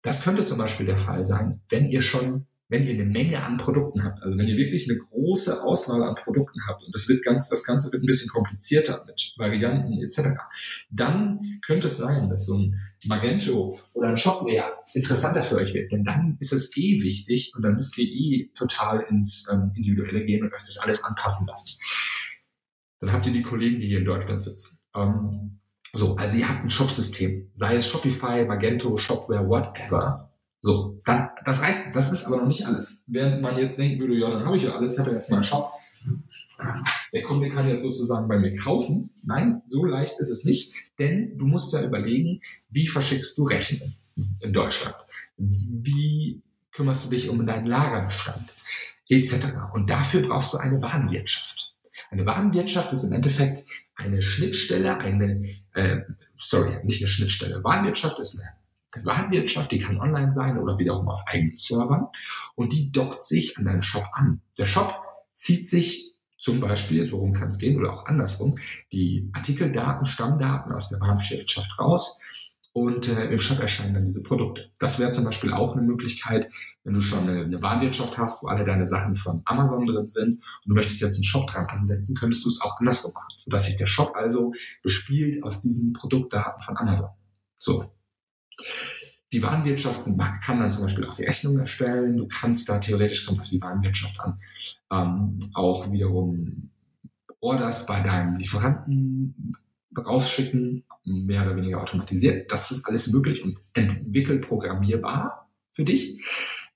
Das 0.00 0.22
könnte 0.22 0.44
zum 0.44 0.56
Beispiel 0.56 0.86
der 0.86 0.96
Fall 0.96 1.24
sein, 1.24 1.60
wenn 1.68 1.90
ihr 1.90 2.00
schon 2.00 2.46
wenn 2.68 2.86
ihr 2.86 2.94
eine 2.94 3.06
Menge 3.06 3.42
an 3.42 3.56
Produkten 3.56 4.04
habt, 4.04 4.22
also 4.22 4.36
wenn 4.36 4.46
ihr 4.46 4.56
wirklich 4.56 4.88
eine 4.88 4.98
große 4.98 5.62
Auswahl 5.64 6.02
an 6.02 6.14
Produkten 6.16 6.60
habt 6.68 6.84
und 6.84 6.94
das 6.94 7.08
wird 7.08 7.24
ganz, 7.24 7.48
das 7.48 7.64
Ganze 7.64 7.90
wird 7.90 8.02
ein 8.02 8.06
bisschen 8.06 8.28
komplizierter 8.28 9.04
mit 9.06 9.34
Varianten 9.38 10.02
etc., 10.02 10.38
dann 10.90 11.60
könnte 11.64 11.88
es 11.88 11.96
sein, 11.96 12.28
dass 12.28 12.44
so 12.46 12.58
ein 12.58 12.78
Magento 13.06 13.80
oder 13.94 14.08
ein 14.08 14.18
Shopware 14.18 14.74
interessanter 14.92 15.42
für 15.42 15.56
euch 15.56 15.72
wird, 15.72 15.92
denn 15.92 16.04
dann 16.04 16.36
ist 16.40 16.52
es 16.52 16.76
eh 16.76 17.02
wichtig 17.02 17.52
und 17.56 17.62
dann 17.62 17.74
müsst 17.74 17.96
ihr 17.96 18.06
eh 18.06 18.50
total 18.54 19.00
ins 19.08 19.50
ähm, 19.50 19.72
Individuelle 19.74 20.24
gehen 20.26 20.44
und 20.44 20.52
euch 20.52 20.62
das 20.62 20.78
alles 20.78 21.02
anpassen 21.04 21.46
lassen. 21.46 21.78
Dann 23.00 23.12
habt 23.12 23.26
ihr 23.26 23.32
die 23.32 23.42
Kollegen, 23.42 23.80
die 23.80 23.86
hier 23.86 24.00
in 24.00 24.04
Deutschland 24.04 24.44
sitzen. 24.44 24.80
Ähm, 24.94 25.60
so, 25.94 26.16
also 26.16 26.36
ihr 26.36 26.48
habt 26.48 26.64
ein 26.64 26.70
Shopsystem, 26.70 27.48
sei 27.54 27.76
es 27.76 27.86
Shopify, 27.86 28.44
Magento, 28.44 28.98
Shopware, 28.98 29.48
whatever 29.48 30.27
so, 30.68 30.98
dann, 31.06 31.30
das 31.46 31.62
heißt, 31.62 31.96
das 31.96 32.12
ist 32.12 32.26
aber 32.26 32.36
noch 32.36 32.46
nicht 32.46 32.66
alles. 32.66 33.02
Während 33.06 33.40
man 33.40 33.56
jetzt 33.56 33.78
denken 33.78 34.00
würde, 34.00 34.18
ja, 34.18 34.28
dann 34.28 34.44
habe 34.44 34.58
ich 34.58 34.64
ja 34.64 34.74
alles, 34.74 34.92
ich 34.92 34.98
habe 34.98 35.12
ja 35.12 35.16
jetzt 35.16 35.30
meinen 35.30 35.42
Shop. 35.42 35.72
Der 37.10 37.22
Kunde 37.22 37.48
kann 37.48 37.66
jetzt 37.66 37.84
sozusagen 37.84 38.28
bei 38.28 38.38
mir 38.38 38.54
kaufen. 38.54 39.08
Nein, 39.22 39.62
so 39.66 39.86
leicht 39.86 40.20
ist 40.20 40.28
es 40.28 40.44
nicht, 40.44 40.74
denn 40.98 41.38
du 41.38 41.46
musst 41.46 41.72
ja 41.72 41.82
überlegen, 41.82 42.42
wie 42.68 42.86
verschickst 42.86 43.38
du 43.38 43.44
Rechnungen 43.44 43.96
in 44.40 44.52
Deutschland? 44.52 44.94
Wie 45.38 46.42
kümmerst 46.72 47.06
du 47.06 47.08
dich 47.08 47.30
um 47.30 47.46
deinen 47.46 47.64
Lagerbestand? 47.64 48.50
Etc. 49.08 49.36
Und 49.72 49.88
dafür 49.88 50.20
brauchst 50.20 50.52
du 50.52 50.58
eine 50.58 50.82
Warenwirtschaft. 50.82 51.72
Eine 52.10 52.26
Warenwirtschaft 52.26 52.92
ist 52.92 53.04
im 53.04 53.14
Endeffekt 53.14 53.64
eine 53.94 54.20
Schnittstelle, 54.20 54.98
eine, 54.98 55.46
äh, 55.72 56.00
sorry, 56.36 56.76
nicht 56.84 57.00
eine 57.00 57.08
Schnittstelle. 57.08 57.64
Warenwirtschaft 57.64 58.18
ist 58.18 58.38
eine 58.38 58.57
Warenwirtschaft, 59.02 59.70
die 59.70 59.78
kann 59.78 60.00
online 60.00 60.32
sein 60.32 60.58
oder 60.58 60.78
wiederum 60.78 61.08
auf 61.08 61.22
eigenen 61.26 61.56
Servern 61.56 62.06
und 62.54 62.72
die 62.72 62.90
dockt 62.90 63.22
sich 63.22 63.58
an 63.58 63.64
deinen 63.64 63.82
Shop 63.82 64.04
an. 64.12 64.40
Der 64.56 64.66
Shop 64.66 65.02
zieht 65.34 65.66
sich 65.66 66.14
zum 66.38 66.60
Beispiel, 66.60 67.04
so 67.06 67.18
rum 67.18 67.32
kann 67.32 67.48
es 67.48 67.58
gehen 67.58 67.78
oder 67.78 67.92
auch 67.92 68.06
andersrum, 68.06 68.58
die 68.92 69.28
Artikeldaten, 69.32 70.06
Stammdaten 70.06 70.72
aus 70.72 70.88
der 70.88 71.00
Warenwirtschaft 71.00 71.78
raus 71.78 72.16
und 72.72 73.08
äh, 73.08 73.30
im 73.30 73.40
Shop 73.40 73.58
erscheinen 73.58 73.94
dann 73.94 74.06
diese 74.06 74.22
Produkte. 74.22 74.70
Das 74.78 74.98
wäre 74.98 75.10
zum 75.10 75.24
Beispiel 75.24 75.52
auch 75.52 75.72
eine 75.72 75.82
Möglichkeit, 75.82 76.48
wenn 76.84 76.94
du 76.94 77.00
schon 77.00 77.28
eine, 77.28 77.42
eine 77.42 77.62
Warenwirtschaft 77.62 78.16
hast, 78.18 78.42
wo 78.42 78.48
alle 78.48 78.64
deine 78.64 78.86
Sachen 78.86 79.16
von 79.16 79.42
Amazon 79.44 79.84
drin 79.84 80.08
sind 80.08 80.36
und 80.36 80.68
du 80.68 80.74
möchtest 80.74 81.00
jetzt 81.00 81.16
einen 81.16 81.24
Shop 81.24 81.48
dran 81.48 81.66
ansetzen, 81.66 82.14
könntest 82.14 82.44
du 82.44 82.48
es 82.48 82.60
auch 82.60 82.78
andersrum 82.78 83.12
machen, 83.12 83.34
sodass 83.38 83.66
sich 83.66 83.76
der 83.76 83.86
Shop 83.86 84.14
also 84.14 84.52
bespielt 84.82 85.42
aus 85.42 85.60
diesen 85.60 85.92
Produktdaten 85.92 86.62
von 86.62 86.76
Amazon. 86.76 87.08
So, 87.56 87.90
die 89.32 89.42
Warenwirtschaft 89.42 90.04
kann 90.44 90.60
dann 90.60 90.72
zum 90.72 90.82
Beispiel 90.82 91.06
auch 91.06 91.14
die 91.14 91.24
Rechnung 91.24 91.58
erstellen. 91.58 92.16
Du 92.16 92.28
kannst 92.28 92.68
da 92.68 92.78
theoretisch 92.78 93.26
kommt 93.26 93.40
auf 93.40 93.48
die 93.48 93.60
Warenwirtschaft 93.60 94.18
an, 94.20 94.40
ähm, 94.90 95.38
auch 95.54 95.92
wiederum 95.92 96.70
Orders 97.40 97.86
bei 97.86 98.00
deinem 98.00 98.36
Lieferanten 98.36 99.56
rausschicken, 99.96 100.84
mehr 101.04 101.42
oder 101.42 101.56
weniger 101.56 101.80
automatisiert. 101.80 102.50
Das 102.50 102.70
ist 102.70 102.86
alles 102.86 103.08
möglich 103.12 103.42
und 103.44 103.58
entwickelt 103.74 104.46
programmierbar 104.46 105.48
für 105.72 105.84
dich. 105.84 106.20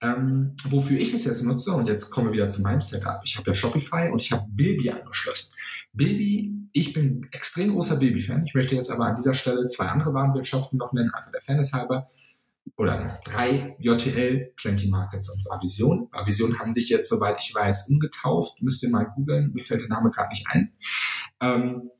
Ähm, 0.01 0.55
wofür 0.65 0.99
ich 0.99 1.15
es 1.15 1.25
jetzt 1.25 1.45
nutze, 1.45 1.73
und 1.73 1.87
jetzt 1.87 2.11
kommen 2.11 2.29
wir 2.29 2.33
wieder 2.33 2.49
zu 2.49 2.63
meinem 2.63 2.81
Setup. 2.81 3.21
Ich 3.25 3.37
habe 3.37 3.51
ja 3.51 3.55
Shopify 3.55 4.11
und 4.11 4.21
ich 4.21 4.33
habe 4.33 4.45
Bilby 4.49 4.91
angeschlossen. 4.91 5.53
Bilby, 5.93 6.53
ich 6.73 6.93
bin 6.93 7.29
extrem 7.33 7.73
großer 7.73 7.97
Bilby-Fan. 7.97 8.47
Ich 8.47 8.55
möchte 8.55 8.75
jetzt 8.75 8.91
aber 8.91 9.07
an 9.07 9.17
dieser 9.17 9.35
Stelle 9.35 9.67
zwei 9.67 9.87
andere 9.87 10.15
Warenwirtschaften 10.15 10.79
noch 10.79 10.93
nennen, 10.93 11.11
einfach 11.13 11.31
der 11.31 11.41
Fairness 11.41 11.73
halber. 11.73 12.11
Oder 12.77 13.21
drei, 13.25 13.77
JTL, 13.81 14.53
Plenty 14.57 14.89
Markets 14.89 15.29
und 15.31 15.45
Vavision. 15.45 16.09
Vavision 16.13 16.59
haben 16.59 16.73
sich 16.73 16.89
jetzt, 16.89 17.09
soweit 17.09 17.39
ich 17.41 17.55
weiß, 17.55 17.89
umgetauft. 17.89 18.63
Müsst 18.63 18.83
ihr 18.83 18.91
mal 18.91 19.05
googeln, 19.05 19.53
mir 19.53 19.63
fällt 19.63 19.83
der 19.83 19.89
Name 19.89 20.11
gerade 20.11 20.31
nicht 20.31 20.47
ein. 20.49 20.73
Ähm, 21.41 21.91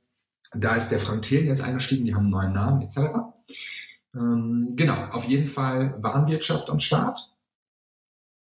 da 0.55 0.77
ist 0.77 0.91
der 0.91 0.99
Frank 0.99 1.23
Thelen 1.23 1.47
jetzt 1.47 1.63
eingestiegen, 1.63 2.05
die 2.05 2.15
haben 2.15 2.25
einen 2.25 2.31
neuen 2.31 2.53
Namen 2.53 2.83
etc. 2.83 2.99
Ähm, 4.15 4.75
genau, 4.77 5.09
auf 5.11 5.25
jeden 5.25 5.47
Fall 5.47 5.97
Warenwirtschaft 6.01 6.71
am 6.71 6.79
Start 6.79 7.32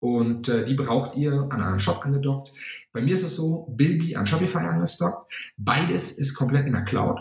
und 0.03 0.49
äh, 0.49 0.65
die 0.65 0.75
braucht 0.75 1.17
ihr 1.17 1.47
an 1.51 1.63
einen 1.63 1.79
Shop 1.79 2.05
angedockt. 2.05 2.53
Bei 2.93 3.01
mir 3.01 3.15
ist 3.15 3.23
es 3.23 3.37
so, 3.37 3.69
Bilby 3.71 4.17
an 4.17 4.27
Shopify 4.27 4.59
angestockt. 4.59 5.33
Beides 5.57 6.19
ist 6.19 6.35
komplett 6.35 6.67
in 6.67 6.73
der 6.73 6.83
Cloud. 6.83 7.21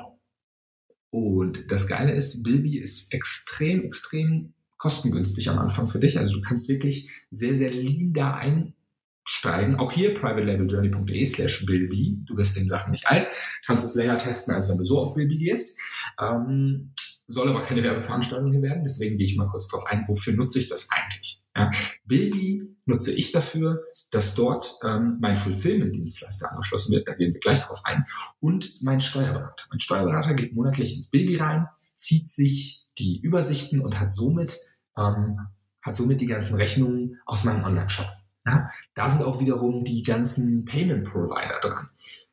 Und 1.12 1.72
das 1.72 1.88
Geile 1.88 2.12
ist, 2.12 2.42
Bilby 2.42 2.80
ist 2.80 3.14
extrem, 3.14 3.84
extrem 3.84 4.54
kostengünstig 4.80 5.48
am 5.52 5.60
Anfang 5.60 5.90
für 5.90 6.00
dich. 6.00 6.18
Also 6.18 6.38
du 6.38 6.42
kannst 6.42 6.70
wirklich 6.70 7.12
sehr, 7.30 7.56
sehr 7.56 7.70
lean 7.70 8.14
da 8.14 8.34
einsteigen. 8.34 9.76
Auch 9.76 9.92
hier 9.92 10.16
privatelabeljourney.de 10.16 11.26
slash 11.28 11.68
Bilby. 11.68 12.18
Du 12.26 12.36
wirst 12.36 12.58
den 12.58 12.68
Sachen 12.68 12.90
nicht 12.90 13.06
alt. 13.06 13.28
Kannst 13.64 13.86
es 13.86 13.94
länger 13.94 14.18
testen, 14.18 14.56
als 14.56 14.68
wenn 14.70 14.80
du 14.80 14.84
so 14.84 14.98
auf 14.98 15.14
Bilby 15.14 15.38
gehst. 15.38 15.78
Ähm, 16.20 16.94
soll 17.28 17.48
aber 17.48 17.62
keine 17.62 17.84
Werbeveranstaltung 17.84 18.52
hier 18.52 18.64
werden. 18.64 18.84
Deswegen 18.84 19.20
gehe 19.20 19.28
ich 19.28 19.38
mal 19.38 19.48
kurz 19.48 19.68
drauf 19.68 19.86
ein, 19.86 20.04
wofür 20.08 20.34
nutze 20.34 20.58
ich 20.58 20.68
das 20.68 20.90
eigentlich? 20.90 21.42
Ja, 21.56 21.70
Bilby 22.12 22.62
nutze 22.86 23.14
ich 23.14 23.32
dafür, 23.32 23.86
dass 24.12 24.36
dort 24.36 24.80
ähm, 24.84 25.18
mein 25.22 25.38
Fulfillment-Dienstleister 25.38 26.52
angeschlossen 26.52 26.92
wird. 26.92 27.08
Da 27.08 27.14
gehen 27.14 27.34
wir 27.34 27.40
gleich 27.40 27.62
drauf 27.62 27.80
ein. 27.86 28.06
Und 28.42 28.82
mein 28.82 29.00
Steuerberater. 29.00 29.64
Mein 29.70 29.80
Steuerberater 29.80 30.34
geht 30.34 30.54
monatlich 30.54 30.98
ins 30.98 31.10
Bilby 31.10 31.38
rein, 31.38 31.68
zieht 31.96 32.30
sich 32.30 32.86
die 32.98 33.22
Übersichten 33.22 33.80
und 33.80 33.98
hat 33.98 34.12
somit, 34.12 34.60
ähm, 34.98 35.40
hat 35.82 35.96
somit 35.96 36.20
die 36.20 36.28
ganzen 36.28 36.56
Rechnungen 36.56 37.18
aus 37.26 37.46
meinem 37.46 37.64
Online-Shop. 37.64 38.08
Ja, 38.46 38.70
da 38.94 39.08
sind 39.08 39.24
auch 39.24 39.40
wiederum 39.40 39.86
die 39.86 40.04
ganzen 40.04 40.66
Payment 40.66 41.06
Provider 41.06 41.62
dran. 41.62 41.90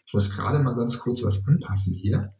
Ich 0.06 0.12
muss 0.12 0.34
gerade 0.36 0.58
mal 0.58 0.74
ganz 0.74 0.98
kurz 0.98 1.22
was 1.22 1.46
anpassen 1.46 1.94
hier. 1.94 2.34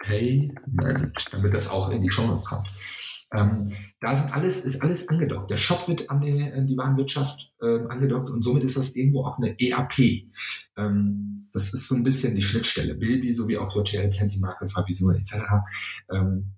Payment, 0.00 1.32
damit 1.32 1.54
das 1.54 1.70
auch 1.70 1.90
in 1.90 2.02
die 2.02 2.10
Show 2.10 2.36
kommt. 2.44 2.66
Ähm, 3.32 3.72
da 4.00 4.14
sind 4.14 4.34
alles, 4.34 4.64
ist 4.64 4.82
alles 4.82 5.08
angedockt. 5.08 5.50
Der 5.50 5.56
Shop 5.56 5.88
wird 5.88 6.10
an 6.10 6.20
die, 6.20 6.42
an 6.42 6.66
die 6.66 6.76
Warenwirtschaft 6.76 7.52
äh, 7.60 7.86
angedockt 7.88 8.30
und 8.30 8.42
somit 8.42 8.64
ist 8.64 8.76
das 8.76 8.94
irgendwo 8.94 9.24
auch 9.24 9.38
eine 9.38 9.56
ERP. 9.58 10.24
Ähm, 10.76 11.48
das 11.52 11.72
ist 11.74 11.88
so 11.88 11.94
ein 11.94 12.02
bisschen 12.02 12.34
die 12.34 12.42
Schnittstelle. 12.42 12.94
Bilby 12.94 13.32
sowie 13.32 13.58
auch 13.58 13.74
JTL, 13.74 14.10
Plenty 14.10 14.38
Markets, 14.38 14.72
Fabisun 14.72 15.14
etc. 15.14 15.34
Ähm, 16.10 16.54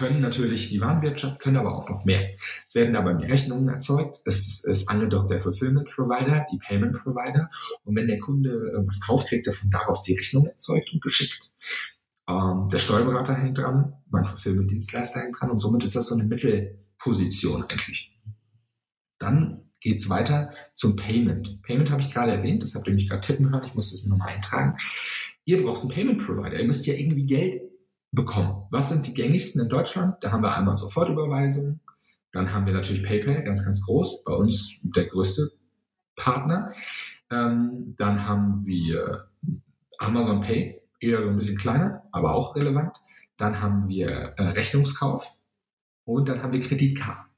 können 0.00 0.20
natürlich 0.20 0.70
die 0.70 0.80
Warenwirtschaft, 0.80 1.40
können 1.40 1.58
aber 1.58 1.76
auch 1.76 1.88
noch 1.88 2.06
mehr. 2.06 2.30
Es 2.64 2.74
werden 2.74 2.94
dabei 2.94 3.12
die 3.14 3.26
Rechnungen 3.26 3.68
erzeugt. 3.68 4.22
Es 4.24 4.46
ist, 4.46 4.66
ist 4.66 4.88
angedockt 4.88 5.30
der 5.30 5.40
Fulfillment 5.40 5.90
Provider, 5.90 6.46
die 6.50 6.58
Payment 6.58 6.96
Provider. 6.96 7.50
Und 7.84 7.96
wenn 7.96 8.06
der 8.06 8.18
Kunde 8.18 8.50
äh, 8.50 8.86
was 8.86 9.00
kauft, 9.00 9.28
kriegt 9.28 9.46
er 9.46 9.52
von 9.52 9.70
daraus 9.70 10.02
die 10.02 10.14
Rechnung 10.14 10.46
erzeugt 10.46 10.90
und 10.92 11.02
geschickt. 11.02 11.52
Ähm, 12.30 12.68
der 12.68 12.78
Steuerberater 12.78 13.34
hängt 13.34 13.58
dran, 13.58 13.94
mein 14.08 14.24
Fulfillment-Dienstleister 14.24 15.20
hängt 15.20 15.40
dran 15.40 15.50
und 15.50 15.58
somit 15.58 15.82
ist 15.84 15.96
das 15.96 16.06
so 16.06 16.14
eine 16.14 16.24
Mittelposition 16.24 17.64
eigentlich. 17.64 18.16
Dann 19.18 19.70
geht's 19.80 20.08
weiter 20.08 20.52
zum 20.74 20.94
Payment. 20.94 21.62
Payment 21.62 21.90
habe 21.90 22.02
ich 22.02 22.12
gerade 22.12 22.32
erwähnt, 22.32 22.62
das 22.62 22.74
habt 22.74 22.86
ihr 22.86 22.94
mich 22.94 23.08
gerade 23.08 23.22
tippen 23.22 23.50
hören, 23.50 23.64
ich 23.64 23.74
muss 23.74 23.90
das 23.90 24.06
nochmal 24.06 24.36
eintragen. 24.36 24.76
Ihr 25.44 25.62
braucht 25.62 25.80
einen 25.80 25.90
Payment 25.90 26.24
Provider, 26.24 26.60
ihr 26.60 26.66
müsst 26.66 26.86
ja 26.86 26.94
irgendwie 26.94 27.26
Geld 27.26 27.60
bekommen. 28.12 28.66
Was 28.70 28.90
sind 28.90 29.06
die 29.06 29.14
gängigsten 29.14 29.62
in 29.62 29.68
Deutschland? 29.68 30.16
Da 30.20 30.30
haben 30.30 30.42
wir 30.42 30.54
einmal 30.54 30.76
Sofortüberweisung, 30.76 31.80
dann 32.32 32.52
haben 32.52 32.66
wir 32.66 32.72
natürlich 32.72 33.02
PayPal, 33.02 33.42
ganz, 33.42 33.64
ganz 33.64 33.84
groß, 33.84 34.22
bei 34.24 34.34
uns 34.34 34.76
der 34.82 35.06
größte 35.06 35.50
Partner. 36.14 36.72
Ähm, 37.30 37.94
dann 37.96 38.26
haben 38.26 38.64
wir 38.66 39.28
Amazon 39.98 40.40
Pay, 40.40 40.80
eher 41.00 41.22
so 41.22 41.28
ein 41.28 41.36
bisschen 41.36 41.58
kleiner, 41.58 42.04
aber 42.12 42.34
auch 42.34 42.54
relevant. 42.56 42.96
Dann 43.36 43.60
haben 43.60 43.88
wir 43.88 44.34
äh, 44.36 44.42
Rechnungskauf 44.42 45.32
und 46.04 46.28
dann 46.28 46.42
haben 46.42 46.52
wir 46.52 46.60
Kreditkarten. 46.60 47.30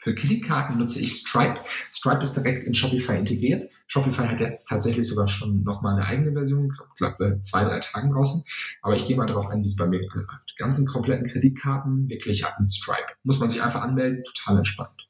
Für 0.00 0.14
Kreditkarten 0.14 0.78
nutze 0.78 1.00
ich 1.00 1.12
Stripe. 1.12 1.60
Stripe 1.92 2.22
ist 2.22 2.34
direkt 2.34 2.64
in 2.64 2.74
Shopify 2.74 3.18
integriert. 3.18 3.68
Shopify 3.88 4.28
hat 4.28 4.38
jetzt 4.38 4.68
tatsächlich 4.68 5.08
sogar 5.08 5.26
schon 5.28 5.64
nochmal 5.64 5.96
eine 5.96 6.06
eigene 6.06 6.32
Version, 6.32 6.72
ich 6.72 6.98
glaube, 6.98 7.40
zwei, 7.42 7.64
drei 7.64 7.80
Tagen 7.80 8.12
draußen. 8.12 8.44
Aber 8.82 8.94
ich 8.94 9.06
gehe 9.06 9.16
mal 9.16 9.26
darauf 9.26 9.48
ein, 9.48 9.62
wie 9.62 9.66
es 9.66 9.74
bei 9.74 9.86
mir 9.86 10.00
anläuft. 10.12 10.56
Ganzen 10.56 10.86
kompletten 10.86 11.26
Kreditkarten 11.26 12.08
wirklich 12.08 12.44
ab 12.44 12.60
mit 12.60 12.70
Stripe. 12.70 13.08
Muss 13.24 13.40
man 13.40 13.50
sich 13.50 13.60
einfach 13.60 13.80
anmelden, 13.80 14.22
total 14.22 14.58
entspannt. 14.58 15.08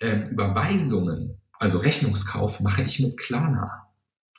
Ähm, 0.00 0.24
Überweisungen, 0.24 1.40
also 1.58 1.78
Rechnungskauf, 1.78 2.60
mache 2.60 2.82
ich 2.82 2.98
mit 2.98 3.18
Klarna. 3.18 3.87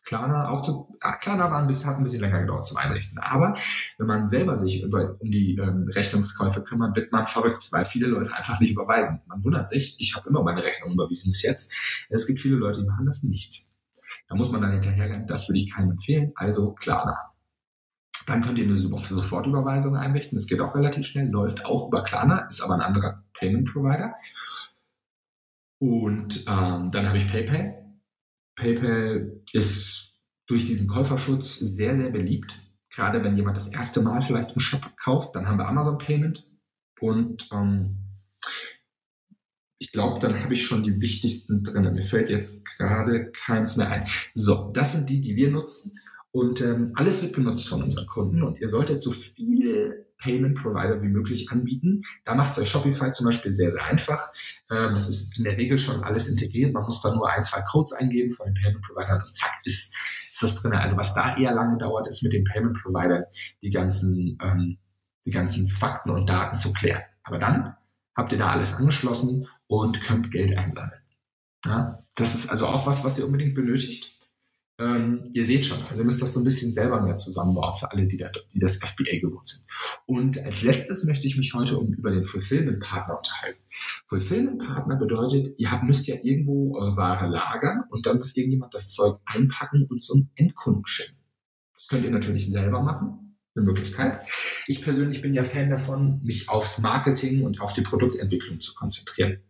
Klarna 0.10 0.50
auch 0.50 0.64
zu, 0.64 0.98
ah, 1.02 1.18
Klarna 1.18 1.52
war 1.52 1.62
ein 1.62 1.68
bisschen, 1.68 1.88
hat 1.88 1.98
ein 1.98 2.04
bisschen 2.04 2.22
länger 2.22 2.40
gedauert 2.40 2.66
zum 2.66 2.78
Einrichten. 2.78 3.20
Aber 3.20 3.54
wenn 4.00 4.08
man 4.08 4.28
selber 4.28 4.58
sich 4.58 4.82
über, 4.82 5.16
um 5.20 5.30
die 5.30 5.56
ähm, 5.56 5.86
Rechnungskäufe 5.88 6.64
kümmert, 6.64 6.96
wird 6.96 7.12
man 7.12 7.28
verrückt, 7.28 7.68
weil 7.72 7.86
viele 7.86 8.08
Leute 8.08 8.34
einfach 8.34 8.60
nicht 8.60 8.72
überweisen. 8.72 9.22
Man 9.28 9.44
wundert 9.44 9.68
sich, 9.68 9.96
ich 10.00 10.16
habe 10.16 10.28
immer 10.28 10.42
meine 10.42 10.64
Rechnung 10.64 10.94
überwiesen 10.94 11.32
bis 11.32 11.44
jetzt. 11.44 11.72
Es 12.10 12.26
gibt 12.26 12.40
viele 12.40 12.56
Leute, 12.56 12.82
die 12.82 12.88
machen 12.88 13.06
das 13.06 13.22
nicht. 13.22 13.68
Da 14.28 14.34
muss 14.34 14.52
man 14.52 14.62
dann 14.64 14.72
hinterherrennen. 14.72 15.28
Das 15.28 15.48
würde 15.48 15.60
ich 15.60 15.72
keinem 15.72 15.92
empfehlen. 15.92 16.32
Also 16.34 16.72
Klarna. 16.72 17.16
Dann 18.26 18.42
könnt 18.42 18.58
ihr 18.58 18.66
eine 18.66 18.78
Sofortüberweisung 18.78 19.96
einrichten. 19.96 20.40
Das 20.40 20.48
geht 20.48 20.60
auch 20.60 20.74
relativ 20.74 21.06
schnell, 21.06 21.30
läuft 21.30 21.66
auch 21.66 21.88
über 21.88 22.04
Klarna, 22.04 22.48
ist 22.48 22.62
aber 22.62 22.74
ein 22.74 22.82
anderer 22.82 23.24
Payment 23.38 23.72
Provider. 23.72 24.16
Und 25.78 26.46
ähm, 26.48 26.90
dann 26.90 27.08
habe 27.08 27.18
ich 27.18 27.32
PayPal. 27.32 27.76
PayPal 28.56 29.40
ist 29.54 29.99
durch 30.50 30.66
diesen 30.66 30.88
Käuferschutz 30.88 31.60
sehr, 31.60 31.96
sehr 31.96 32.10
beliebt. 32.10 32.60
Gerade 32.90 33.24
wenn 33.24 33.38
jemand 33.38 33.56
das 33.56 33.72
erste 33.72 34.02
Mal 34.02 34.22
vielleicht 34.24 34.52
im 34.52 34.60
Shop 34.60 34.82
kauft, 34.98 35.36
dann 35.36 35.48
haben 35.48 35.60
wir 35.60 35.68
Amazon 35.68 36.00
Payment 36.00 36.46
und 37.00 37.48
ähm, 37.54 37.98
ich 39.78 39.94
glaube, 39.94 40.20
dann 40.20 40.44
habe 40.44 40.54
ich 40.54 40.66
schon 40.66 40.84
die 40.84 41.00
wichtigsten 41.00 41.64
drin. 41.64 41.94
Mir 41.94 42.04
fällt 42.04 42.30
jetzt 42.30 42.66
gerade 42.66 43.32
keins 43.32 43.78
mehr 43.78 43.90
ein. 43.90 44.08
So, 44.34 44.72
das 44.74 44.92
sind 44.92 45.10
die, 45.10 45.22
die 45.22 45.38
wir 45.38 45.52
nutzen. 45.52 45.98
Und 46.32 46.62
ähm, 46.62 46.92
alles 46.96 47.22
wird 47.22 47.34
genutzt 47.34 47.70
von 47.70 47.82
unseren 47.82 48.06
Kunden 48.06 48.44
und 48.44 48.60
ihr 48.60 48.70
solltet 48.70 49.02
so 49.02 49.12
viele 49.12 50.06
Payment 50.20 50.62
Provider 50.62 51.02
wie 51.02 51.08
möglich 51.08 51.50
anbieten. 51.50 52.04
Da 52.26 52.36
macht 52.36 52.52
es 52.52 52.60
euch 52.60 52.70
Shopify 52.70 53.10
zum 53.12 53.26
Beispiel 53.26 53.54
sehr, 53.54 53.72
sehr 53.72 53.86
einfach. 53.86 54.32
Ähm, 54.70 54.94
das 54.94 55.08
ist 55.08 55.38
in 55.38 55.46
der 55.46 55.58
Regel 55.58 55.78
schon 55.78 56.04
alles 56.04 56.28
integriert. 56.28 56.74
Man 56.74 56.84
muss 56.84 57.02
da 57.02 57.16
nur 57.16 57.30
ein, 57.30 57.44
zwei 57.44 57.62
Codes 57.62 57.94
eingeben 57.94 58.32
von 58.32 58.48
den 58.48 58.56
Payment 58.56 58.86
Providern 58.86 59.24
und 59.24 59.34
zack 59.34 59.62
ist, 59.64 59.96
ist 60.42 60.56
das 60.56 60.62
drin. 60.62 60.74
Also 60.74 60.98
was 60.98 61.14
da 61.14 61.36
eher 61.36 61.54
lange 61.54 61.78
dauert, 61.78 62.08
ist 62.08 62.24
mit 62.24 62.34
den 62.34 62.44
Payment 62.44 62.78
Providern 62.82 63.26
die 63.62 63.70
ganzen, 63.70 64.38
ähm, 64.42 64.78
die 65.26 65.32
ganzen 65.32 65.68
Fakten 65.68 66.10
und 66.10 66.30
Daten 66.30 66.56
zu 66.56 66.74
klären. 66.74 67.04
Aber 67.24 67.40
dann 67.40 67.76
habt 68.16 68.32
ihr 68.32 68.38
da 68.38 68.50
alles 68.50 68.76
angeschlossen 68.76 69.48
und 69.68 70.02
könnt 70.02 70.32
Geld 70.32 70.58
einsammeln. 70.58 71.02
Ja, 71.66 72.04
das 72.16 72.36
ist 72.36 72.50
also 72.50 72.68
auch 72.68 72.88
was, 72.88 73.04
was 73.04 73.20
ihr 73.20 73.26
unbedingt 73.26 73.56
benötigt. 73.56 74.19
Ähm, 74.80 75.30
ihr 75.34 75.46
seht 75.46 75.66
schon, 75.66 75.82
also 75.84 75.98
ihr 75.98 76.06
müsst 76.06 76.22
das 76.22 76.34
so 76.34 76.40
ein 76.40 76.46
bisschen 76.46 76.72
selber 76.72 77.02
mehr 77.02 77.18
zusammenbauen 77.18 77.76
für 77.76 77.92
alle, 77.92 78.08
die, 78.08 78.16
da, 78.16 78.32
die 78.54 78.60
das 78.60 78.78
FBA 78.78 79.20
gewohnt 79.20 79.46
sind. 79.46 79.66
Und 80.06 80.38
als 80.38 80.62
letztes 80.62 81.04
möchte 81.04 81.28
ich 81.28 81.36
mich 81.36 81.54
heute 81.54 81.78
um, 81.78 81.94
über 81.94 82.12
den 82.12 82.24
Fulfillment-Partner 82.24 83.18
unterhalten. 83.18 83.60
Fulfillment-Partner 84.08 84.96
bedeutet, 84.96 85.54
ihr 85.58 85.70
habt, 85.70 85.84
müsst 85.84 86.08
ja 86.08 86.16
irgendwo 86.24 86.78
eure 86.78 86.96
Ware 86.96 87.28
lagern 87.28 87.84
und 87.90 88.06
dann 88.06 88.20
muss 88.20 88.38
irgendjemand 88.38 88.74
das 88.74 88.94
Zeug 88.94 89.20
einpacken 89.26 89.86
und 89.86 90.02
zum 90.02 90.30
Endkunden 90.36 90.86
schicken. 90.86 91.18
Das 91.74 91.90
könnt 91.90 92.06
ihr 92.06 92.12
natürlich 92.12 92.50
selber 92.50 92.82
machen, 92.82 93.38
eine 93.56 93.66
Möglichkeit. 93.66 94.22
Ich 94.66 94.82
persönlich 94.82 95.22
bin 95.22 95.34
ja 95.34 95.44
Fan 95.44 95.70
davon, 95.70 96.22
mich 96.24 96.48
aufs 96.48 96.80
Marketing 96.80 97.44
und 97.44 97.60
auf 97.60 97.74
die 97.74 97.82
Produktentwicklung 97.82 98.62
zu 98.62 98.74
konzentrieren 98.74 99.42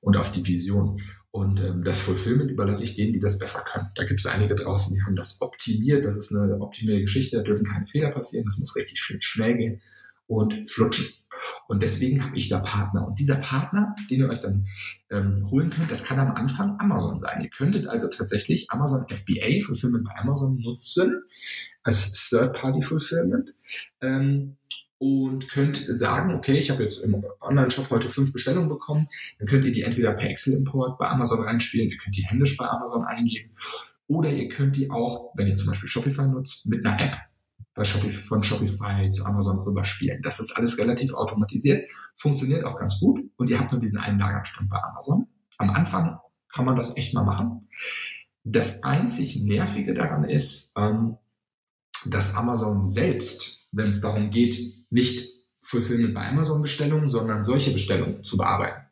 und 0.00 0.16
auf 0.16 0.32
die 0.32 0.46
Vision. 0.46 1.02
Und 1.32 1.60
ähm, 1.60 1.82
das 1.82 2.02
Fulfillment 2.02 2.50
überlasse 2.50 2.84
ich 2.84 2.94
denen, 2.94 3.14
die 3.14 3.20
das 3.20 3.38
besser 3.38 3.64
können. 3.64 3.88
Da 3.94 4.04
gibt 4.04 4.20
es 4.20 4.26
einige 4.26 4.54
draußen, 4.54 4.94
die 4.94 5.02
haben 5.02 5.16
das 5.16 5.40
optimiert. 5.40 6.04
Das 6.04 6.14
ist 6.14 6.30
eine 6.34 6.60
optimierte 6.60 7.00
Geschichte, 7.00 7.38
da 7.38 7.42
dürfen 7.42 7.64
keine 7.64 7.86
Fehler 7.86 8.10
passieren, 8.10 8.44
das 8.44 8.58
muss 8.58 8.76
richtig 8.76 9.00
schön 9.00 9.20
schnell 9.22 9.56
gehen 9.56 9.80
und 10.26 10.70
flutschen. 10.70 11.08
Und 11.68 11.82
deswegen 11.82 12.22
habe 12.22 12.36
ich 12.36 12.50
da 12.50 12.60
Partner. 12.60 13.06
Und 13.06 13.18
dieser 13.18 13.36
Partner, 13.36 13.96
den 14.10 14.20
ihr 14.20 14.28
euch 14.28 14.40
dann 14.40 14.66
ähm, 15.10 15.50
holen 15.50 15.70
könnt, 15.70 15.90
das 15.90 16.04
kann 16.04 16.18
am 16.18 16.32
Anfang 16.32 16.78
Amazon 16.78 17.18
sein. 17.18 17.42
Ihr 17.42 17.50
könntet 17.50 17.86
also 17.86 18.08
tatsächlich 18.08 18.70
Amazon 18.70 19.06
FBA, 19.08 19.64
Fulfillment 19.64 20.04
bei 20.04 20.14
Amazon, 20.16 20.60
nutzen 20.60 21.22
als 21.82 22.28
Third-Party-Fulfillment. 22.28 23.54
Ähm, 24.02 24.56
und 25.02 25.48
könnt 25.48 25.78
sagen, 25.78 26.32
okay, 26.32 26.56
ich 26.56 26.70
habe 26.70 26.84
jetzt 26.84 27.02
im 27.02 27.24
Online-Shop 27.40 27.90
heute 27.90 28.08
fünf 28.08 28.32
Bestellungen 28.32 28.68
bekommen, 28.68 29.08
dann 29.40 29.48
könnt 29.48 29.64
ihr 29.64 29.72
die 29.72 29.82
entweder 29.82 30.12
per 30.12 30.30
Excel-Import 30.30 30.96
bei 30.96 31.08
Amazon 31.08 31.42
reinspielen, 31.42 31.90
ihr 31.90 31.96
könnt 31.96 32.16
die 32.16 32.22
händisch 32.22 32.56
bei 32.56 32.68
Amazon 32.68 33.04
eingeben 33.04 33.50
oder 34.06 34.30
ihr 34.30 34.48
könnt 34.48 34.76
die 34.76 34.92
auch, 34.92 35.32
wenn 35.34 35.48
ihr 35.48 35.56
zum 35.56 35.66
Beispiel 35.66 35.88
Shopify 35.88 36.28
nutzt, 36.28 36.68
mit 36.68 36.86
einer 36.86 37.00
App 37.00 37.16
bei 37.74 37.82
Shopify, 37.82 38.22
von 38.22 38.44
Shopify 38.44 39.10
zu 39.10 39.24
Amazon 39.24 39.58
rüberspielen. 39.58 40.22
Das 40.22 40.38
ist 40.38 40.52
alles 40.56 40.78
relativ 40.78 41.14
automatisiert, 41.14 41.90
funktioniert 42.14 42.64
auch 42.64 42.76
ganz 42.76 43.00
gut 43.00 43.24
und 43.36 43.50
ihr 43.50 43.58
habt 43.58 43.72
nur 43.72 43.80
diesen 43.80 43.98
einen 43.98 44.20
Lagerstand 44.20 44.70
bei 44.70 44.80
Amazon. 44.80 45.26
Am 45.58 45.70
Anfang 45.70 46.20
kann 46.54 46.64
man 46.64 46.76
das 46.76 46.96
echt 46.96 47.12
mal 47.12 47.24
machen. 47.24 47.66
Das 48.44 48.84
einzig 48.84 49.42
Nervige 49.42 49.94
daran 49.94 50.22
ist, 50.22 50.74
ähm, 50.76 51.16
dass 52.06 52.36
Amazon 52.36 52.84
selbst 52.84 53.61
wenn 53.72 53.90
es 53.90 54.00
darum 54.00 54.30
geht, 54.30 54.58
nicht 54.90 55.42
Fulfillment 55.62 56.14
bei 56.14 56.28
Amazon-Bestellungen, 56.28 57.08
sondern 57.08 57.44
solche 57.44 57.72
Bestellungen 57.72 58.22
zu 58.24 58.36
bearbeiten. 58.36 58.82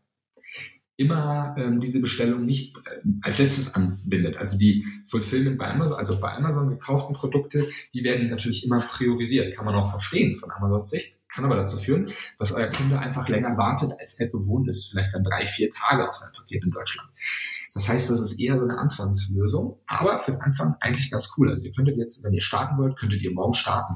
Immer 0.96 1.54
ähm, 1.58 1.80
diese 1.80 2.00
Bestellung 2.00 2.44
nicht 2.44 2.76
äh, 2.76 3.00
als 3.22 3.38
letztes 3.38 3.74
anbindet. 3.74 4.36
Also 4.36 4.58
die 4.58 4.84
Fulfillment 5.06 5.58
bei 5.58 5.70
Amazon, 5.70 5.96
also 5.96 6.20
bei 6.20 6.32
Amazon 6.34 6.68
gekauften 6.68 7.14
Produkte, 7.14 7.66
die 7.94 8.04
werden 8.04 8.28
natürlich 8.28 8.66
immer 8.66 8.80
priorisiert. 8.80 9.54
Kann 9.54 9.64
man 9.64 9.74
auch 9.74 9.90
verstehen 9.90 10.36
von 10.36 10.50
Amazons 10.50 10.90
Sicht, 10.90 11.18
kann 11.28 11.44
aber 11.44 11.56
dazu 11.56 11.78
führen, 11.78 12.10
dass 12.38 12.52
euer 12.52 12.68
Kunde 12.68 12.98
einfach 12.98 13.28
länger 13.28 13.56
wartet, 13.56 13.92
als 13.98 14.20
er 14.20 14.28
gewohnt 14.28 14.68
ist. 14.68 14.90
Vielleicht 14.90 15.14
dann 15.14 15.24
drei, 15.24 15.46
vier 15.46 15.70
Tage 15.70 16.06
auf 16.08 16.14
sein 16.14 16.32
Paket 16.36 16.64
in 16.64 16.70
Deutschland. 16.70 17.08
Das 17.72 17.88
heißt, 17.88 18.10
das 18.10 18.20
ist 18.20 18.40
eher 18.40 18.58
so 18.58 18.64
eine 18.64 18.78
Anfangslösung, 18.78 19.78
aber 19.86 20.18
für 20.18 20.32
den 20.32 20.40
Anfang 20.40 20.74
eigentlich 20.80 21.10
ganz 21.10 21.32
cool. 21.36 21.50
Also 21.50 21.62
ihr 21.62 21.72
könntet 21.72 21.96
jetzt, 21.96 22.24
wenn 22.24 22.32
ihr 22.32 22.42
starten 22.42 22.78
wollt, 22.78 22.98
könntet 22.98 23.22
ihr 23.22 23.32
morgen 23.32 23.54
starten. 23.54 23.94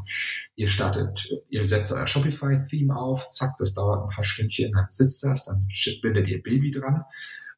Ihr 0.54 0.68
startet, 0.68 1.28
ihr 1.48 1.66
setzt 1.66 1.92
euer 1.92 2.06
Shopify-Theme 2.06 2.94
auf, 2.94 3.30
zack, 3.30 3.56
das 3.58 3.74
dauert 3.74 4.04
ein 4.04 4.14
paar 4.14 4.24
Stündchen, 4.24 4.72
dann 4.72 4.86
sitzt 4.90 5.24
das, 5.24 5.46
dann 5.46 5.66
bindet 6.02 6.28
ihr 6.28 6.40
Baby 6.40 6.70
dran, 6.70 7.04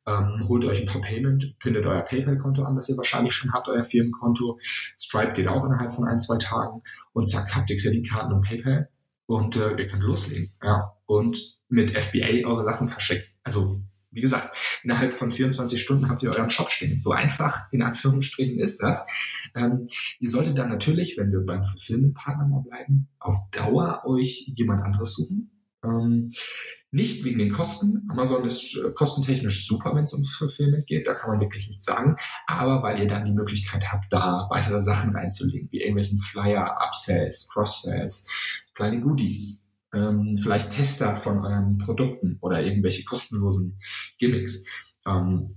ähm, 0.06 0.48
holt 0.48 0.64
euch 0.64 0.80
ein 0.80 0.86
paar 0.86 1.02
Payment, 1.02 1.58
pindet 1.58 1.84
euer 1.84 2.02
PayPal-Konto 2.02 2.62
an, 2.62 2.76
das 2.76 2.88
ihr 2.88 2.96
wahrscheinlich 2.96 3.34
schon 3.34 3.52
habt, 3.52 3.68
euer 3.68 3.82
Firmenkonto. 3.82 4.58
Stripe 4.98 5.34
geht 5.34 5.48
auch 5.48 5.64
innerhalb 5.64 5.92
von 5.92 6.06
ein, 6.06 6.20
zwei 6.20 6.38
Tagen 6.38 6.82
und 7.12 7.28
zack, 7.28 7.54
habt 7.54 7.68
ihr 7.68 7.78
Kreditkarten 7.78 8.32
und 8.32 8.42
PayPal 8.42 8.88
und 9.26 9.56
äh, 9.56 9.76
ihr 9.76 9.86
könnt 9.86 10.02
loslegen. 10.02 10.52
Ja. 10.62 10.94
Und 11.04 11.58
mit 11.68 11.90
FBA 11.90 12.46
eure 12.46 12.64
Sachen 12.64 12.88
verschicken. 12.88 13.26
Also 13.42 13.80
Wie 14.16 14.22
gesagt, 14.22 14.56
innerhalb 14.82 15.12
von 15.12 15.30
24 15.30 15.80
Stunden 15.80 16.08
habt 16.08 16.22
ihr 16.22 16.30
euren 16.30 16.48
Shop 16.48 16.70
stehen. 16.70 17.00
So 17.00 17.12
einfach 17.12 17.70
in 17.70 17.82
Anführungsstrichen 17.82 18.58
ist 18.58 18.82
das. 18.82 19.06
Ähm, 19.54 19.86
ihr 20.20 20.30
solltet 20.30 20.56
dann 20.56 20.70
natürlich, 20.70 21.18
wenn 21.18 21.30
wir 21.30 21.40
beim 21.40 21.62
Fulfillment-Partner 21.62 22.48
mal 22.48 22.62
bleiben, 22.66 23.08
auf 23.18 23.36
Dauer 23.50 24.04
euch 24.06 24.50
jemand 24.54 24.82
anderes 24.82 25.12
suchen. 25.12 25.50
Ähm, 25.84 26.30
nicht 26.90 27.24
wegen 27.24 27.38
den 27.38 27.50
Kosten. 27.52 28.08
Amazon 28.08 28.46
ist 28.46 28.74
äh, 28.78 28.90
kostentechnisch 28.92 29.66
super, 29.66 29.94
wenn 29.94 30.04
es 30.04 30.14
um 30.14 30.24
Fulfillment 30.24 30.86
geht. 30.86 31.06
Da 31.06 31.12
kann 31.12 31.30
man 31.30 31.40
wirklich 31.40 31.68
nichts 31.68 31.84
sagen. 31.84 32.16
Aber 32.46 32.82
weil 32.82 32.98
ihr 32.98 33.06
dann 33.06 33.26
die 33.26 33.34
Möglichkeit 33.34 33.92
habt, 33.92 34.10
da 34.10 34.46
weitere 34.48 34.80
Sachen 34.80 35.14
reinzulegen, 35.14 35.68
wie 35.70 35.80
irgendwelchen 35.80 36.16
Flyer, 36.16 36.78
Upsells, 36.80 37.50
Cross-Sells, 37.52 38.30
kleine 38.72 39.02
Goodies, 39.02 39.65
ähm, 39.96 40.36
vielleicht 40.36 40.72
Tester 40.72 41.16
von 41.16 41.44
euren 41.44 41.78
Produkten 41.78 42.38
oder 42.40 42.62
irgendwelche 42.62 43.04
kostenlosen 43.04 43.80
Gimmicks. 44.18 44.66
Ähm, 45.06 45.56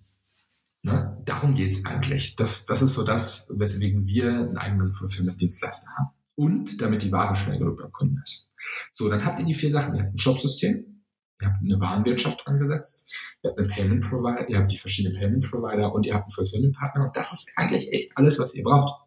ne? 0.81 1.21
Darum 1.25 1.53
geht's 1.53 1.85
eigentlich. 1.85 2.35
Das, 2.35 2.65
das 2.65 2.81
ist 2.81 2.93
so 2.93 3.03
das, 3.03 3.51
weswegen 3.53 4.05
wir 4.05 4.29
einen 4.29 4.57
eigenen 4.57 4.91
Fulfillment-Dienstleister 4.91 5.91
haben. 5.97 6.09
Und 6.35 6.81
damit 6.81 7.03
die 7.03 7.11
Ware 7.11 7.35
schnell 7.35 7.59
genug 7.59 7.81
beim 7.81 7.91
Kunden 7.91 8.21
ist. 8.23 8.49
So, 8.91 9.09
dann 9.09 9.25
habt 9.25 9.39
ihr 9.39 9.45
die 9.45 9.53
vier 9.53 9.71
Sachen. 9.71 9.95
Ihr 9.95 10.03
habt 10.03 10.15
ein 10.15 10.19
Shopsystem, 10.19 11.03
ihr 11.41 11.47
habt 11.47 11.61
eine 11.61 11.81
Warenwirtschaft 11.81 12.47
angesetzt, 12.47 13.11
ihr 13.43 13.49
habt 13.49 13.59
einen 13.59 13.69
Payment 13.69 14.09
Provider, 14.09 14.49
ihr 14.49 14.57
habt 14.57 14.71
die 14.71 14.77
verschiedenen 14.77 15.17
Payment 15.17 15.49
Provider 15.49 15.93
und 15.93 16.05
ihr 16.05 16.13
habt 16.13 16.25
einen 16.25 16.31
Fulfillment 16.31 16.75
Partner 16.75 17.05
und 17.05 17.17
das 17.17 17.33
ist 17.33 17.57
eigentlich 17.57 17.91
echt 17.91 18.11
alles, 18.15 18.39
was 18.39 18.55
ihr 18.55 18.63
braucht. 18.63 19.05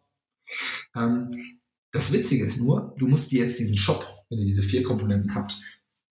Ähm, 0.95 1.59
das 1.91 2.11
Witzige 2.11 2.45
ist 2.45 2.59
nur, 2.59 2.95
du 2.97 3.07
musst 3.07 3.31
dir 3.31 3.41
jetzt 3.41 3.59
diesen 3.59 3.77
Shop, 3.77 4.05
wenn 4.33 4.39
ihr 4.39 4.45
diese 4.45 4.63
vier 4.63 4.83
Komponenten 4.83 5.35
habt, 5.35 5.61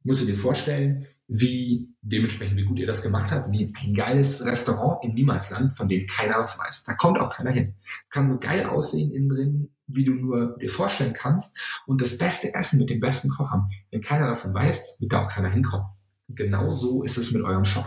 musst 0.05 0.23
du 0.23 0.27
dir 0.27 0.37
vorstellen, 0.37 1.07
wie 1.29 1.89
dementsprechend, 2.03 2.57
wie 2.59 2.65
gut 2.65 2.79
ihr 2.79 2.87
das 2.87 3.03
gemacht 3.03 3.31
habt, 3.31 3.51
wie 3.53 3.73
ein 3.75 3.95
geiles 3.95 4.45
Restaurant 4.45 5.03
im 5.05 5.15
Niemalsland, 5.15 5.77
von 5.77 5.89
dem 5.89 6.07
keiner 6.07 6.39
was 6.39 6.59
weiß. 6.59 6.85
Da 6.85 6.95
kommt 6.95 7.19
auch 7.19 7.35
keiner 7.35 7.51
hin. 7.51 7.75
Es 8.05 8.11
kann 8.11 8.29
so 8.29 8.39
geil 8.39 8.67
aussehen 8.67 9.13
innen 9.13 9.29
drin, 9.29 9.71
wie 9.87 10.05
du 10.05 10.13
nur 10.13 10.59
dir 10.59 10.71
vorstellen 10.71 11.15
kannst 11.15 11.57
und 11.87 12.03
das 12.03 12.19
beste 12.19 12.55
Essen 12.55 12.79
mit 12.79 12.91
dem 12.91 13.01
besten 13.01 13.31
Koch 13.31 13.51
haben. 13.51 13.71
Wenn 13.91 14.01
keiner 14.01 14.29
davon 14.29 14.53
weiß, 14.53 14.99
wird 15.01 15.13
da 15.13 15.23
auch 15.23 15.31
keiner 15.31 15.51
hinkommen. 15.51 15.87
Genau 16.29 16.73
so 16.73 17.03
ist 17.03 17.17
es 17.17 17.33
mit 17.33 17.43
eurem 17.43 17.65
Shop. 17.65 17.87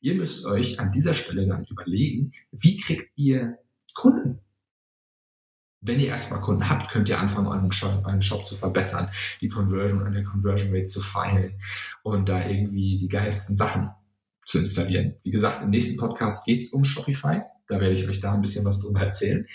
Ihr 0.00 0.14
müsst 0.14 0.44
euch 0.46 0.80
an 0.80 0.90
dieser 0.92 1.14
Stelle 1.14 1.46
dann 1.46 1.64
überlegen, 1.64 2.32
wie 2.50 2.76
kriegt 2.76 3.10
ihr 3.16 3.58
Kunden? 3.94 4.40
Wenn 5.84 5.98
ihr 5.98 6.08
erstmal 6.08 6.40
Kunden 6.40 6.70
habt, 6.70 6.92
könnt 6.92 7.08
ihr 7.08 7.18
anfangen, 7.18 7.48
euren 7.48 7.72
Shop, 7.72 8.04
euren 8.04 8.22
Shop 8.22 8.46
zu 8.46 8.54
verbessern, 8.54 9.08
die 9.40 9.48
Conversion 9.48 10.02
an 10.04 10.12
der 10.12 10.22
Conversion 10.22 10.72
Rate 10.72 10.86
zu 10.86 11.00
feilen 11.00 11.60
und 12.04 12.28
da 12.28 12.46
irgendwie 12.46 12.98
die 12.98 13.08
geilsten 13.08 13.56
Sachen 13.56 13.90
zu 14.46 14.60
installieren. 14.60 15.16
Wie 15.24 15.32
gesagt, 15.32 15.60
im 15.60 15.70
nächsten 15.70 15.96
Podcast 15.96 16.46
geht 16.46 16.62
es 16.62 16.72
um 16.72 16.84
Shopify. 16.84 17.42
Da 17.66 17.80
werde 17.80 17.94
ich 17.94 18.06
euch 18.06 18.20
da 18.20 18.32
ein 18.32 18.42
bisschen 18.42 18.64
was 18.64 18.78
drüber 18.78 19.00
erzählen 19.00 19.46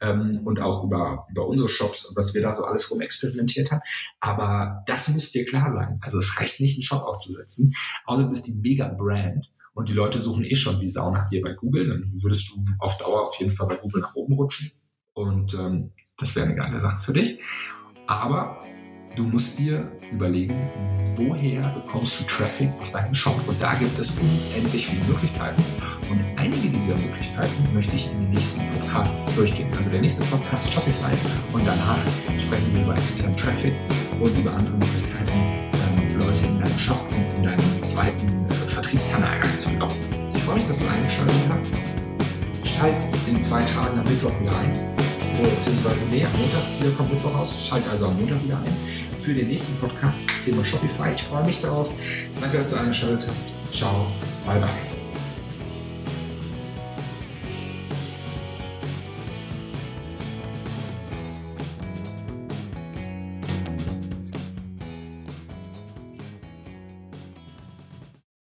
ähm, 0.00 0.42
und 0.44 0.60
auch 0.60 0.84
über, 0.84 1.26
über 1.30 1.48
unsere 1.48 1.68
Shops 1.68 2.04
und 2.04 2.16
was 2.16 2.32
wir 2.32 2.42
da 2.42 2.54
so 2.54 2.64
alles 2.64 2.88
rum 2.90 3.00
experimentiert 3.00 3.72
haben. 3.72 3.82
Aber 4.20 4.82
das 4.86 5.08
muss 5.08 5.32
dir 5.32 5.44
klar 5.46 5.70
sein. 5.72 5.98
Also 6.00 6.18
es 6.18 6.38
reicht 6.38 6.60
nicht, 6.60 6.76
einen 6.76 6.84
Shop 6.84 7.02
aufzusetzen, 7.02 7.74
außer 8.04 8.22
du 8.22 8.28
bist 8.28 8.46
die 8.46 8.54
Mega-Brand 8.54 9.50
und 9.74 9.88
die 9.88 9.94
Leute 9.94 10.20
suchen 10.20 10.44
eh 10.44 10.54
schon 10.54 10.80
wie 10.80 10.88
Sau 10.88 11.10
nach 11.10 11.28
dir 11.28 11.42
bei 11.42 11.54
Google. 11.54 11.88
Dann 11.88 12.22
würdest 12.22 12.50
du 12.50 12.64
auf 12.78 12.98
Dauer 12.98 13.26
auf 13.26 13.34
jeden 13.36 13.50
Fall 13.50 13.66
bei 13.66 13.76
Google 13.76 14.02
nach 14.02 14.14
oben 14.14 14.34
rutschen 14.34 14.70
und 15.14 15.54
ähm, 15.54 15.92
das 16.16 16.36
wäre 16.36 16.46
eine 16.46 16.56
geile 16.56 16.80
Sache 16.80 17.00
für 17.00 17.12
dich. 17.12 17.40
Aber 18.06 18.62
Du 19.14 19.24
musst 19.24 19.58
dir 19.58 19.92
überlegen, 20.10 20.70
woher 21.16 21.68
bekommst 21.68 22.18
du 22.18 22.24
Traffic 22.24 22.70
auf 22.80 22.92
deinen 22.92 23.14
Shop? 23.14 23.36
Und 23.46 23.60
da 23.62 23.74
gibt 23.74 23.98
es 23.98 24.10
unendlich 24.12 24.86
viele 24.86 25.04
Möglichkeiten. 25.04 25.62
Und 26.10 26.20
einige 26.38 26.70
dieser 26.70 26.94
Möglichkeiten 26.94 27.74
möchte 27.74 27.94
ich 27.94 28.10
in 28.10 28.14
den 28.14 28.30
nächsten 28.30 28.66
Podcasts 28.70 29.34
durchgehen. 29.36 29.68
Also 29.76 29.90
der 29.90 30.00
nächste 30.00 30.24
Podcast 30.24 30.72
Shopify 30.72 31.12
und 31.52 31.66
danach 31.66 31.98
sprechen 32.40 32.74
wir 32.74 32.84
über 32.84 32.94
externen 32.94 33.36
Traffic 33.36 33.74
und 34.18 34.38
über 34.38 34.54
andere 34.54 34.76
Möglichkeiten, 34.76 35.38
ähm, 35.38 36.18
Leute 36.18 36.46
in 36.46 36.58
deinen 36.58 36.78
Shop 36.78 37.06
und 37.10 37.36
in 37.36 37.42
deinen 37.42 37.82
zweiten 37.82 38.46
äh, 38.48 38.54
Vertriebskanal 38.54 39.40
reinzulocken. 39.40 39.96
Ich 40.34 40.42
freue 40.42 40.54
mich, 40.54 40.66
dass 40.66 40.78
du 40.78 40.88
eingeschaltet 40.88 41.34
hast. 41.50 41.68
Schalt 42.64 43.06
in 43.28 43.42
zwei 43.42 43.62
Tagen 43.62 43.98
am 43.98 44.04
Mittwoch 44.04 44.40
wieder 44.40 44.58
ein. 44.58 45.01
Beziehungsweise, 45.40 46.04
am 46.04 46.40
Montag, 46.40 46.62
wieder 46.80 46.90
kommt 46.96 47.12
Mittwoch 47.12 47.34
raus. 47.34 47.54
Schalt 47.64 47.88
also 47.88 48.06
am 48.06 48.16
Montag 48.18 48.44
wieder 48.44 48.58
ein 48.58 49.02
für 49.22 49.34
den 49.34 49.48
nächsten 49.48 49.76
Podcast 49.76 50.24
Thema 50.44 50.64
Shopify. 50.64 51.12
Ich 51.14 51.22
freue 51.22 51.44
mich 51.46 51.60
darauf. 51.60 51.90
Danke, 52.40 52.58
dass 52.58 52.70
du 52.70 52.76
eingeschaltet 52.76 53.28
hast. 53.28 53.54
Ciao, 53.72 54.06
bye 54.44 54.58
bye. 54.58 54.91